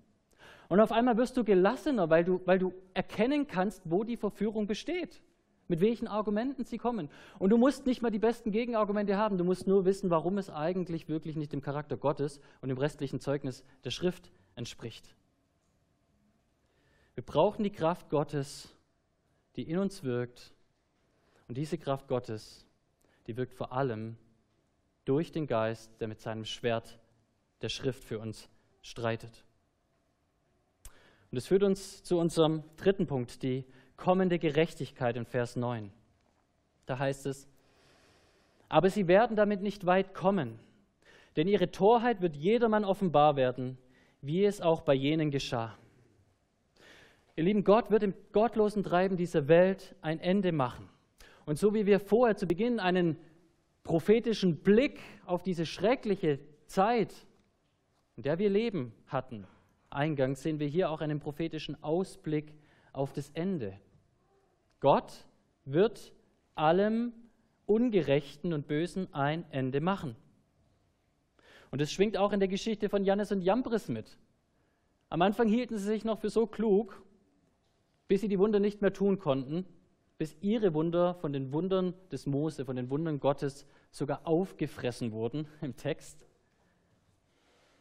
Und 0.69 0.81
auf 0.81 0.93
einmal 0.93 1.17
wirst 1.17 1.37
du 1.37 1.45
gelassener, 1.45 2.09
weil 2.09 2.25
du, 2.25 2.41
weil 2.47 2.59
du 2.59 2.73
erkennen 2.95 3.47
kannst, 3.47 3.83
wo 3.85 4.05
die 4.05 4.17
Verführung 4.17 4.67
besteht 4.67 5.21
mit 5.69 5.81
welchen 5.81 6.09
Argumenten 6.09 6.65
sie 6.65 6.79
kommen. 6.79 7.09
Und 7.39 7.51
du 7.51 7.59
musst 7.59 7.87
nicht 7.87 8.03
mal 8.03 8.11
die 8.11 8.19
besten 8.19 8.51
Gegenargumente 8.51 9.17
haben, 9.17 9.39
du 9.39 9.45
musst 9.45 9.67
nur 9.67 9.85
wissen, 9.85 10.11
warum 10.11 10.39
es 10.39 10.51
eigentlich 10.51 11.09
wirklich 11.09 11.37
nicht 11.37 11.53
dem 11.53 11.63
Charakter 11.63 11.97
Gottes 11.97 12.41
und 12.61 12.69
dem 12.69 12.79
restlichen 12.79 13.21
Zeugnis 13.21 13.65
der 13.85 13.91
Schrift 13.91 14.31
entspricht. 14.57 15.15
Wir 17.15 17.25
brauchen 17.25 17.63
die 17.63 17.71
Kraft 17.71 18.11
Gottes, 18.11 18.74
die 19.57 19.69
in 19.69 19.79
uns 19.79 20.03
wirkt. 20.03 20.53
Und 21.49 21.57
diese 21.57 21.79
Kraft 21.79 22.09
Gottes, 22.09 22.67
die 23.27 23.37
wirkt 23.37 23.55
vor 23.55 23.73
allem 23.73 24.17
durch 25.05 25.33
den 25.33 25.47
Geist, 25.47 25.91
der 26.01 26.09
mit 26.09 26.21
seinem 26.21 26.45
Schwert 26.45 26.99
der 27.63 27.69
Schrift 27.69 28.05
für 28.05 28.19
uns 28.19 28.49
streitet. 28.83 29.45
Und 31.31 31.37
das 31.37 31.47
führt 31.47 31.63
uns 31.63 32.03
zu 32.03 32.19
unserem 32.19 32.63
dritten 32.77 33.07
Punkt, 33.07 33.43
die 33.43 33.65
kommende 33.97 34.39
Gerechtigkeit 34.39 35.17
in 35.17 35.27
Vers 35.27 35.57
9. 35.57 35.91
Da 36.87 36.99
heißt 36.99 37.27
es, 37.27 37.49
aber 38.69 38.91
sie 38.91 39.09
werden 39.09 39.37
damit 39.37 39.63
nicht 39.63 39.87
weit 39.87 40.15
kommen, 40.15 40.59
denn 41.37 41.49
ihre 41.49 41.71
Torheit 41.71 42.21
wird 42.21 42.37
jedermann 42.37 42.85
offenbar 42.85 43.37
werden, 43.37 43.79
wie 44.21 44.45
es 44.45 44.61
auch 44.61 44.83
bei 44.83 44.95
jenen 44.95 45.31
geschah. 45.31 45.77
Ihr 47.37 47.45
lieben, 47.45 47.65
Gott 47.65 47.91
wird 47.91 48.05
im 48.05 48.15
gottlosen 48.33 48.85
Treiben 48.85 49.17
dieser 49.17 49.49
Welt 49.49 49.97
ein 50.03 50.21
Ende 50.21 50.53
machen. 50.53 50.89
Und 51.47 51.59
so 51.59 51.75
wie 51.75 51.85
wir 51.85 51.99
vorher 51.99 52.37
zu 52.37 52.47
Beginn 52.47 52.79
einen 52.79 53.17
prophetischen 53.83 54.59
Blick 54.59 55.01
auf 55.27 55.43
diese 55.43 55.67
schreckliche 55.67 56.39
Zeit, 56.67 57.13
in 58.17 58.23
der 58.23 58.39
wir 58.39 58.51
leben, 58.51 58.93
hatten, 59.09 59.47
eingangs 59.91 60.43
sehen 60.43 60.61
wir 60.61 60.69
hier 60.69 60.91
auch 60.91 61.01
einen 61.01 61.19
prophetischen 61.19 61.83
Ausblick 61.83 62.55
auf 62.93 63.13
das 63.13 63.31
Ende. 63.31 63.79
Gott 64.79 65.27
wird 65.65 66.13
allem 66.55 67.13
Ungerechten 67.67 68.53
und 68.53 68.69
Bösen 68.69 69.13
ein 69.13 69.45
Ende 69.51 69.81
machen. 69.81 70.15
Und 71.73 71.81
es 71.81 71.91
schwingt 71.91 72.17
auch 72.17 72.33
in 72.33 72.39
der 72.39 72.49
Geschichte 72.49 72.89
von 72.89 73.05
Jannes 73.05 73.33
und 73.33 73.41
Jambres 73.41 73.89
mit. 73.89 74.19
Am 75.09 75.23
Anfang 75.23 75.49
hielten 75.49 75.79
sie 75.79 75.85
sich 75.85 76.05
noch 76.05 76.21
für 76.21 76.31
so 76.31 76.47
klug, 76.47 77.04
bis 78.09 78.21
sie 78.21 78.29
die 78.29 78.39
Wunder 78.39 78.61
nicht 78.61 78.83
mehr 78.83 78.93
tun 78.93 79.19
konnten, 79.19 79.67
bis 80.19 80.37
ihre 80.41 80.75
Wunder 80.75 81.15
von 81.15 81.33
den 81.33 81.53
Wundern 81.53 81.95
des 82.13 82.27
Mose, 82.27 82.65
von 82.65 82.77
den 82.77 82.91
Wundern 82.91 83.21
Gottes 83.21 83.67
sogar 83.91 84.27
aufgefressen 84.27 85.13
wurden 85.13 85.49
im 85.61 85.77
Text. 85.77 86.27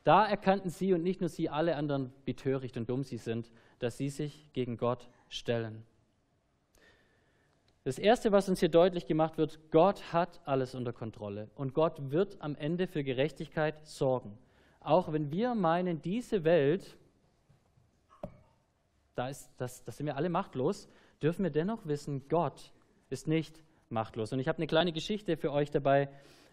Da 0.04 0.26
erkannten 0.26 0.70
sie 0.70 0.94
und 0.94 1.04
nicht 1.04 1.22
nur 1.22 1.30
sie, 1.30 1.50
alle 1.50 1.76
anderen, 1.76 2.12
wie 2.26 2.34
töricht 2.34 2.76
und 2.76 2.90
dumm 2.90 3.04
sie 3.04 3.18
sind, 3.18 3.52
dass 3.80 3.98
sie 3.98 4.10
sich 4.10 4.50
gegen 4.54 4.78
Gott 4.78 5.08
stellen. 5.30 5.86
Das 7.86 8.00
Erste, 8.00 8.32
was 8.32 8.48
uns 8.48 8.62
hier 8.62 8.70
deutlich 8.70 9.08
gemacht 9.08 9.38
wird, 9.38 9.60
Gott 9.72 10.14
hat 10.14 10.40
alles 10.46 10.74
unter 10.74 10.94
Kontrolle 10.94 11.50
und 11.56 11.74
Gott 11.74 12.12
wird 12.12 12.42
am 12.42 12.56
Ende 12.56 12.88
für 12.88 13.04
Gerechtigkeit 13.04 13.86
sorgen. 13.86 14.38
Auch 14.80 15.12
wenn 15.12 15.32
wir 15.32 15.54
meinen, 15.54 16.02
diese 16.02 16.44
Welt, 16.44 16.98
da, 19.16 19.30
ist, 19.30 19.52
das, 19.58 19.84
das 19.84 19.98
sind 19.98 20.06
wir 20.06 20.18
alle 20.18 20.30
machtlos, 20.30 20.88
dürfen 21.22 21.44
wir 21.44 21.52
dennoch 21.52 21.86
wissen, 21.86 22.28
Gott 22.28 22.72
ist 23.10 23.28
nicht 23.28 23.64
machtlos. 23.90 24.34
Und 24.34 24.40
ich 24.40 24.48
habe 24.48 24.58
eine 24.58 24.68
kleine 24.68 24.92
Geschichte 24.92 25.38
für 25.38 25.52
euch 25.52 25.72
dabei, 25.72 26.10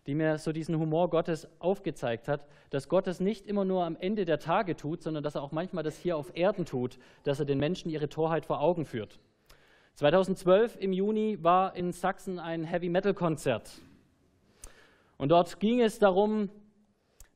die 0.06 0.14
mir 0.14 0.38
so 0.38 0.52
diesen 0.52 0.78
Humor 0.78 1.10
Gottes 1.10 1.48
aufgezeigt 1.58 2.28
hat, 2.28 2.46
dass 2.70 2.88
Gott 2.88 3.06
das 3.06 3.20
nicht 3.20 3.46
immer 3.46 3.64
nur 3.64 3.84
am 3.84 3.96
Ende 3.96 4.24
der 4.24 4.38
Tage 4.38 4.76
tut, 4.76 5.02
sondern 5.02 5.22
dass 5.22 5.34
er 5.34 5.42
auch 5.42 5.52
manchmal 5.52 5.84
das 5.84 5.98
hier 5.98 6.16
auf 6.16 6.36
Erden 6.36 6.64
tut, 6.64 6.98
dass 7.24 7.38
er 7.38 7.46
den 7.46 7.58
Menschen 7.58 7.90
ihre 7.90 8.08
Torheit 8.08 8.46
vor 8.46 8.60
Augen 8.60 8.84
führt. 8.84 9.18
2012 9.94 10.76
im 10.80 10.92
Juni 10.92 11.38
war 11.42 11.76
in 11.76 11.92
Sachsen 11.92 12.38
ein 12.38 12.64
Heavy 12.64 12.88
Metal 12.88 13.12
Konzert. 13.12 13.70
Und 15.18 15.28
dort 15.28 15.60
ging 15.60 15.80
es 15.82 15.98
darum, 15.98 16.48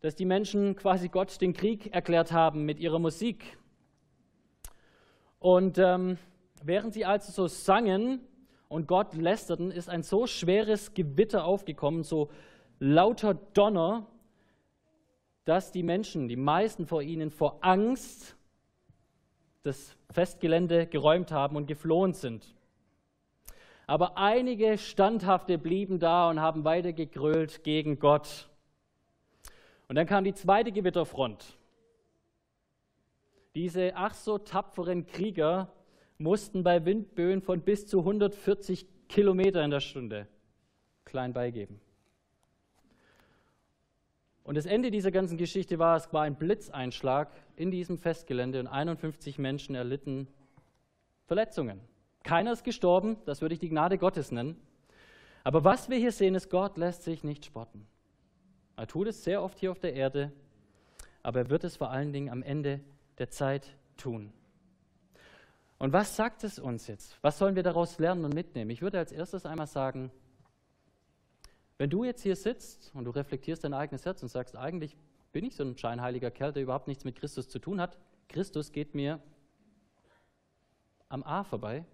dass 0.00 0.14
die 0.14 0.24
Menschen 0.24 0.74
quasi 0.74 1.08
Gott 1.08 1.40
den 1.40 1.52
Krieg 1.52 1.92
erklärt 1.94 2.32
haben 2.32 2.64
mit 2.64 2.78
ihrer 2.78 2.98
Musik. 2.98 3.58
Und 5.44 5.76
ähm, 5.76 6.16
während 6.62 6.94
sie 6.94 7.04
also 7.04 7.30
so 7.30 7.48
sangen 7.48 8.20
und 8.68 8.88
Gott 8.88 9.12
lästerten, 9.14 9.70
ist 9.70 9.90
ein 9.90 10.02
so 10.02 10.26
schweres 10.26 10.94
Gewitter 10.94 11.44
aufgekommen, 11.44 12.02
so 12.02 12.30
lauter 12.78 13.34
Donner, 13.34 14.06
dass 15.44 15.70
die 15.70 15.82
Menschen, 15.82 16.28
die 16.28 16.36
meisten 16.36 16.86
vor 16.86 17.02
ihnen, 17.02 17.30
vor 17.30 17.58
Angst 17.60 18.38
das 19.64 19.94
Festgelände 20.10 20.86
geräumt 20.86 21.30
haben 21.30 21.56
und 21.56 21.66
geflohen 21.66 22.14
sind. 22.14 22.54
Aber 23.86 24.16
einige 24.16 24.78
Standhafte 24.78 25.58
blieben 25.58 25.98
da 25.98 26.30
und 26.30 26.40
haben 26.40 26.64
weiter 26.64 26.94
gegrölt 26.94 27.64
gegen 27.64 27.98
Gott. 27.98 28.48
Und 29.88 29.96
dann 29.96 30.06
kam 30.06 30.24
die 30.24 30.32
zweite 30.32 30.72
Gewitterfront. 30.72 31.58
Diese 33.54 33.92
ach 33.94 34.14
so 34.14 34.38
tapferen 34.38 35.06
Krieger 35.06 35.72
mussten 36.18 36.62
bei 36.62 36.84
Windböen 36.84 37.40
von 37.40 37.60
bis 37.60 37.86
zu 37.86 38.00
140 38.00 38.86
Kilometer 39.08 39.64
in 39.64 39.70
der 39.70 39.80
Stunde 39.80 40.26
klein 41.04 41.32
beigeben. 41.32 41.80
Und 44.42 44.56
das 44.56 44.66
Ende 44.66 44.90
dieser 44.90 45.10
ganzen 45.10 45.38
Geschichte 45.38 45.78
war, 45.78 45.96
es 45.96 46.12
war 46.12 46.22
ein 46.22 46.36
Blitzeinschlag 46.36 47.30
in 47.56 47.70
diesem 47.70 47.98
Festgelände 47.98 48.60
und 48.60 48.66
51 48.66 49.38
Menschen 49.38 49.74
erlitten 49.74 50.28
Verletzungen. 51.26 51.80
Keiner 52.24 52.52
ist 52.52 52.64
gestorben, 52.64 53.16
das 53.24 53.40
würde 53.40 53.54
ich 53.54 53.60
die 53.60 53.70
Gnade 53.70 53.96
Gottes 53.96 54.32
nennen. 54.32 54.60
Aber 55.44 55.64
was 55.64 55.88
wir 55.88 55.96
hier 55.96 56.12
sehen, 56.12 56.34
ist, 56.34 56.50
Gott 56.50 56.76
lässt 56.76 57.04
sich 57.04 57.24
nicht 57.24 57.44
spotten. 57.44 57.86
Er 58.76 58.86
tut 58.86 59.08
es 59.08 59.24
sehr 59.24 59.42
oft 59.42 59.58
hier 59.58 59.70
auf 59.70 59.78
der 59.78 59.94
Erde, 59.94 60.32
aber 61.22 61.40
er 61.40 61.50
wird 61.50 61.64
es 61.64 61.76
vor 61.76 61.90
allen 61.90 62.12
Dingen 62.12 62.28
am 62.28 62.42
Ende 62.42 62.80
der 63.18 63.30
Zeit 63.30 63.76
tun. 63.96 64.32
Und 65.78 65.92
was 65.92 66.16
sagt 66.16 66.44
es 66.44 66.58
uns 66.58 66.86
jetzt? 66.86 67.18
Was 67.22 67.38
sollen 67.38 67.56
wir 67.56 67.62
daraus 67.62 67.98
lernen 67.98 68.24
und 68.24 68.34
mitnehmen? 68.34 68.70
Ich 68.70 68.82
würde 68.82 68.98
als 68.98 69.12
erstes 69.12 69.44
einmal 69.44 69.66
sagen, 69.66 70.10
wenn 71.76 71.90
du 71.90 72.04
jetzt 72.04 72.22
hier 72.22 72.36
sitzt 72.36 72.92
und 72.94 73.04
du 73.04 73.10
reflektierst 73.10 73.64
dein 73.64 73.74
eigenes 73.74 74.04
Herz 74.04 74.22
und 74.22 74.28
sagst, 74.28 74.56
eigentlich 74.56 74.96
bin 75.32 75.44
ich 75.44 75.56
so 75.56 75.64
ein 75.64 75.76
scheinheiliger 75.76 76.30
Kerl, 76.30 76.52
der 76.52 76.62
überhaupt 76.62 76.86
nichts 76.86 77.04
mit 77.04 77.16
Christus 77.16 77.48
zu 77.48 77.58
tun 77.58 77.80
hat, 77.80 77.98
Christus 78.28 78.70
geht 78.70 78.94
mir 78.94 79.20
am 81.08 81.24
A 81.24 81.44
vorbei, 81.44 81.84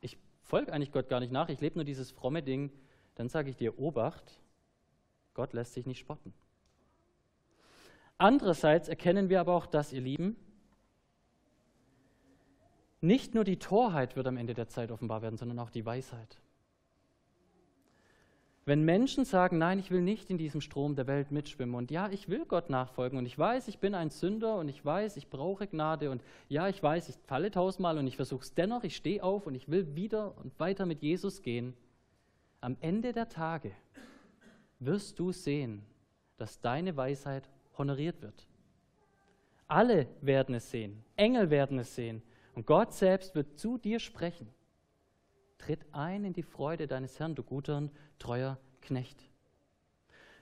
ich 0.00 0.16
folge 0.42 0.72
eigentlich 0.72 0.92
Gott 0.92 1.08
gar 1.08 1.20
nicht 1.20 1.32
nach, 1.32 1.48
ich 1.48 1.60
lebe 1.60 1.76
nur 1.76 1.84
dieses 1.84 2.12
fromme 2.12 2.42
Ding, 2.42 2.70
dann 3.16 3.28
sage 3.28 3.50
ich 3.50 3.56
dir, 3.56 3.78
Obacht, 3.78 4.40
Gott 5.34 5.52
lässt 5.52 5.74
sich 5.74 5.86
nicht 5.86 5.98
spotten. 5.98 6.32
Andererseits 8.20 8.90
erkennen 8.90 9.30
wir 9.30 9.40
aber 9.40 9.54
auch 9.54 9.64
das, 9.64 9.94
ihr 9.94 10.02
Lieben, 10.02 10.36
nicht 13.00 13.34
nur 13.34 13.44
die 13.44 13.58
Torheit 13.58 14.14
wird 14.14 14.26
am 14.26 14.36
Ende 14.36 14.52
der 14.52 14.68
Zeit 14.68 14.90
offenbar 14.92 15.22
werden, 15.22 15.38
sondern 15.38 15.58
auch 15.58 15.70
die 15.70 15.86
Weisheit. 15.86 16.38
Wenn 18.66 18.84
Menschen 18.84 19.24
sagen, 19.24 19.56
nein, 19.56 19.78
ich 19.78 19.90
will 19.90 20.02
nicht 20.02 20.28
in 20.28 20.36
diesem 20.36 20.60
Strom 20.60 20.96
der 20.96 21.06
Welt 21.06 21.30
mitschwimmen 21.30 21.74
und 21.74 21.90
ja, 21.90 22.10
ich 22.10 22.28
will 22.28 22.44
Gott 22.44 22.68
nachfolgen 22.68 23.18
und 23.18 23.24
ich 23.24 23.38
weiß, 23.38 23.68
ich 23.68 23.78
bin 23.78 23.94
ein 23.94 24.10
Sünder 24.10 24.56
und 24.56 24.68
ich 24.68 24.84
weiß, 24.84 25.16
ich 25.16 25.30
brauche 25.30 25.66
Gnade 25.66 26.10
und 26.10 26.22
ja, 26.50 26.68
ich 26.68 26.82
weiß, 26.82 27.08
ich 27.08 27.14
falle 27.24 27.50
tausendmal 27.50 27.96
und 27.96 28.06
ich 28.06 28.16
versuche 28.16 28.42
es 28.42 28.52
dennoch, 28.52 28.84
ich 28.84 28.96
stehe 28.96 29.24
auf 29.24 29.46
und 29.46 29.54
ich 29.54 29.70
will 29.70 29.96
wieder 29.96 30.36
und 30.36 30.60
weiter 30.60 30.84
mit 30.84 31.00
Jesus 31.00 31.40
gehen, 31.40 31.72
am 32.60 32.76
Ende 32.80 33.14
der 33.14 33.30
Tage 33.30 33.72
wirst 34.78 35.18
du 35.18 35.32
sehen, 35.32 35.86
dass 36.36 36.60
deine 36.60 36.98
Weisheit 36.98 37.48
honoriert 37.78 38.20
wird. 38.22 38.46
Alle 39.66 40.08
werden 40.20 40.54
es 40.54 40.70
sehen, 40.70 41.04
Engel 41.16 41.50
werden 41.50 41.78
es 41.78 41.94
sehen 41.94 42.22
und 42.54 42.66
Gott 42.66 42.92
selbst 42.92 43.34
wird 43.34 43.58
zu 43.58 43.78
dir 43.78 44.00
sprechen. 44.00 44.48
Tritt 45.58 45.86
ein 45.92 46.24
in 46.24 46.32
die 46.32 46.42
Freude 46.42 46.86
deines 46.86 47.18
Herrn, 47.20 47.34
du 47.34 47.42
guter 47.42 47.76
und 47.76 47.92
treuer 48.18 48.58
Knecht. 48.80 49.30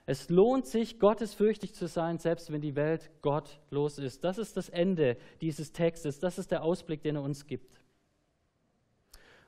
Es 0.05 0.27
lohnt 0.29 0.65
sich, 0.65 0.99
gottesfürchtig 0.99 1.75
zu 1.75 1.87
sein, 1.87 2.17
selbst 2.17 2.51
wenn 2.51 2.61
die 2.61 2.75
Welt 2.75 3.11
gottlos 3.21 3.99
ist. 3.99 4.23
Das 4.23 4.39
ist 4.39 4.57
das 4.57 4.69
Ende 4.69 5.17
dieses 5.39 5.71
Textes. 5.71 6.19
Das 6.19 6.39
ist 6.39 6.49
der 6.49 6.63
Ausblick, 6.63 7.03
den 7.03 7.17
er 7.17 7.21
uns 7.21 7.45
gibt. 7.45 7.79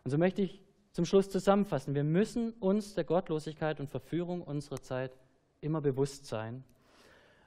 Und 0.04 0.12
so 0.12 0.20
möchte 0.20 0.44
ich 0.44 0.62
zum 0.92 1.06
Schluss 1.06 1.32
zusammenfassen. 1.32 1.96
Wir 1.96 2.04
müssen 2.04 2.52
uns 2.60 2.94
der 2.94 3.06
Gottlosigkeit 3.06 3.80
und 3.80 3.90
Verführung 3.90 4.44
unserer 4.44 4.82
Zeit 4.82 5.18
immer 5.62 5.82
bewusst 5.82 6.28
sein, 6.28 6.64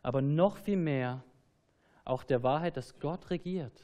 aber 0.04 0.22
noch 0.22 0.56
viel 0.56 0.76
mehr 0.76 1.24
auch 2.04 2.22
der 2.22 2.44
Wahrheit, 2.44 2.76
dass 2.76 3.00
Gott 3.00 3.30
regiert 3.30 3.82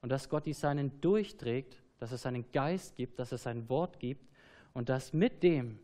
und 0.00 0.10
dass 0.10 0.28
Gott 0.28 0.46
die 0.46 0.52
Seinen 0.52 1.00
durchträgt 1.00 1.82
dass 2.00 2.12
es 2.12 2.22
seinen 2.22 2.50
Geist 2.50 2.96
gibt, 2.96 3.18
dass 3.18 3.30
es 3.30 3.44
sein 3.44 3.68
Wort 3.68 4.00
gibt 4.00 4.26
und 4.72 4.88
dass 4.88 5.12
mit 5.12 5.42
dem 5.42 5.78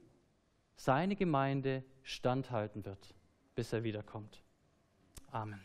seine 0.75 1.15
Gemeinde 1.15 1.85
standhalten 2.03 2.85
wird, 2.85 3.15
bis 3.55 3.73
er 3.73 3.85
wiederkommt. 3.85 4.43
Amen. 5.31 5.61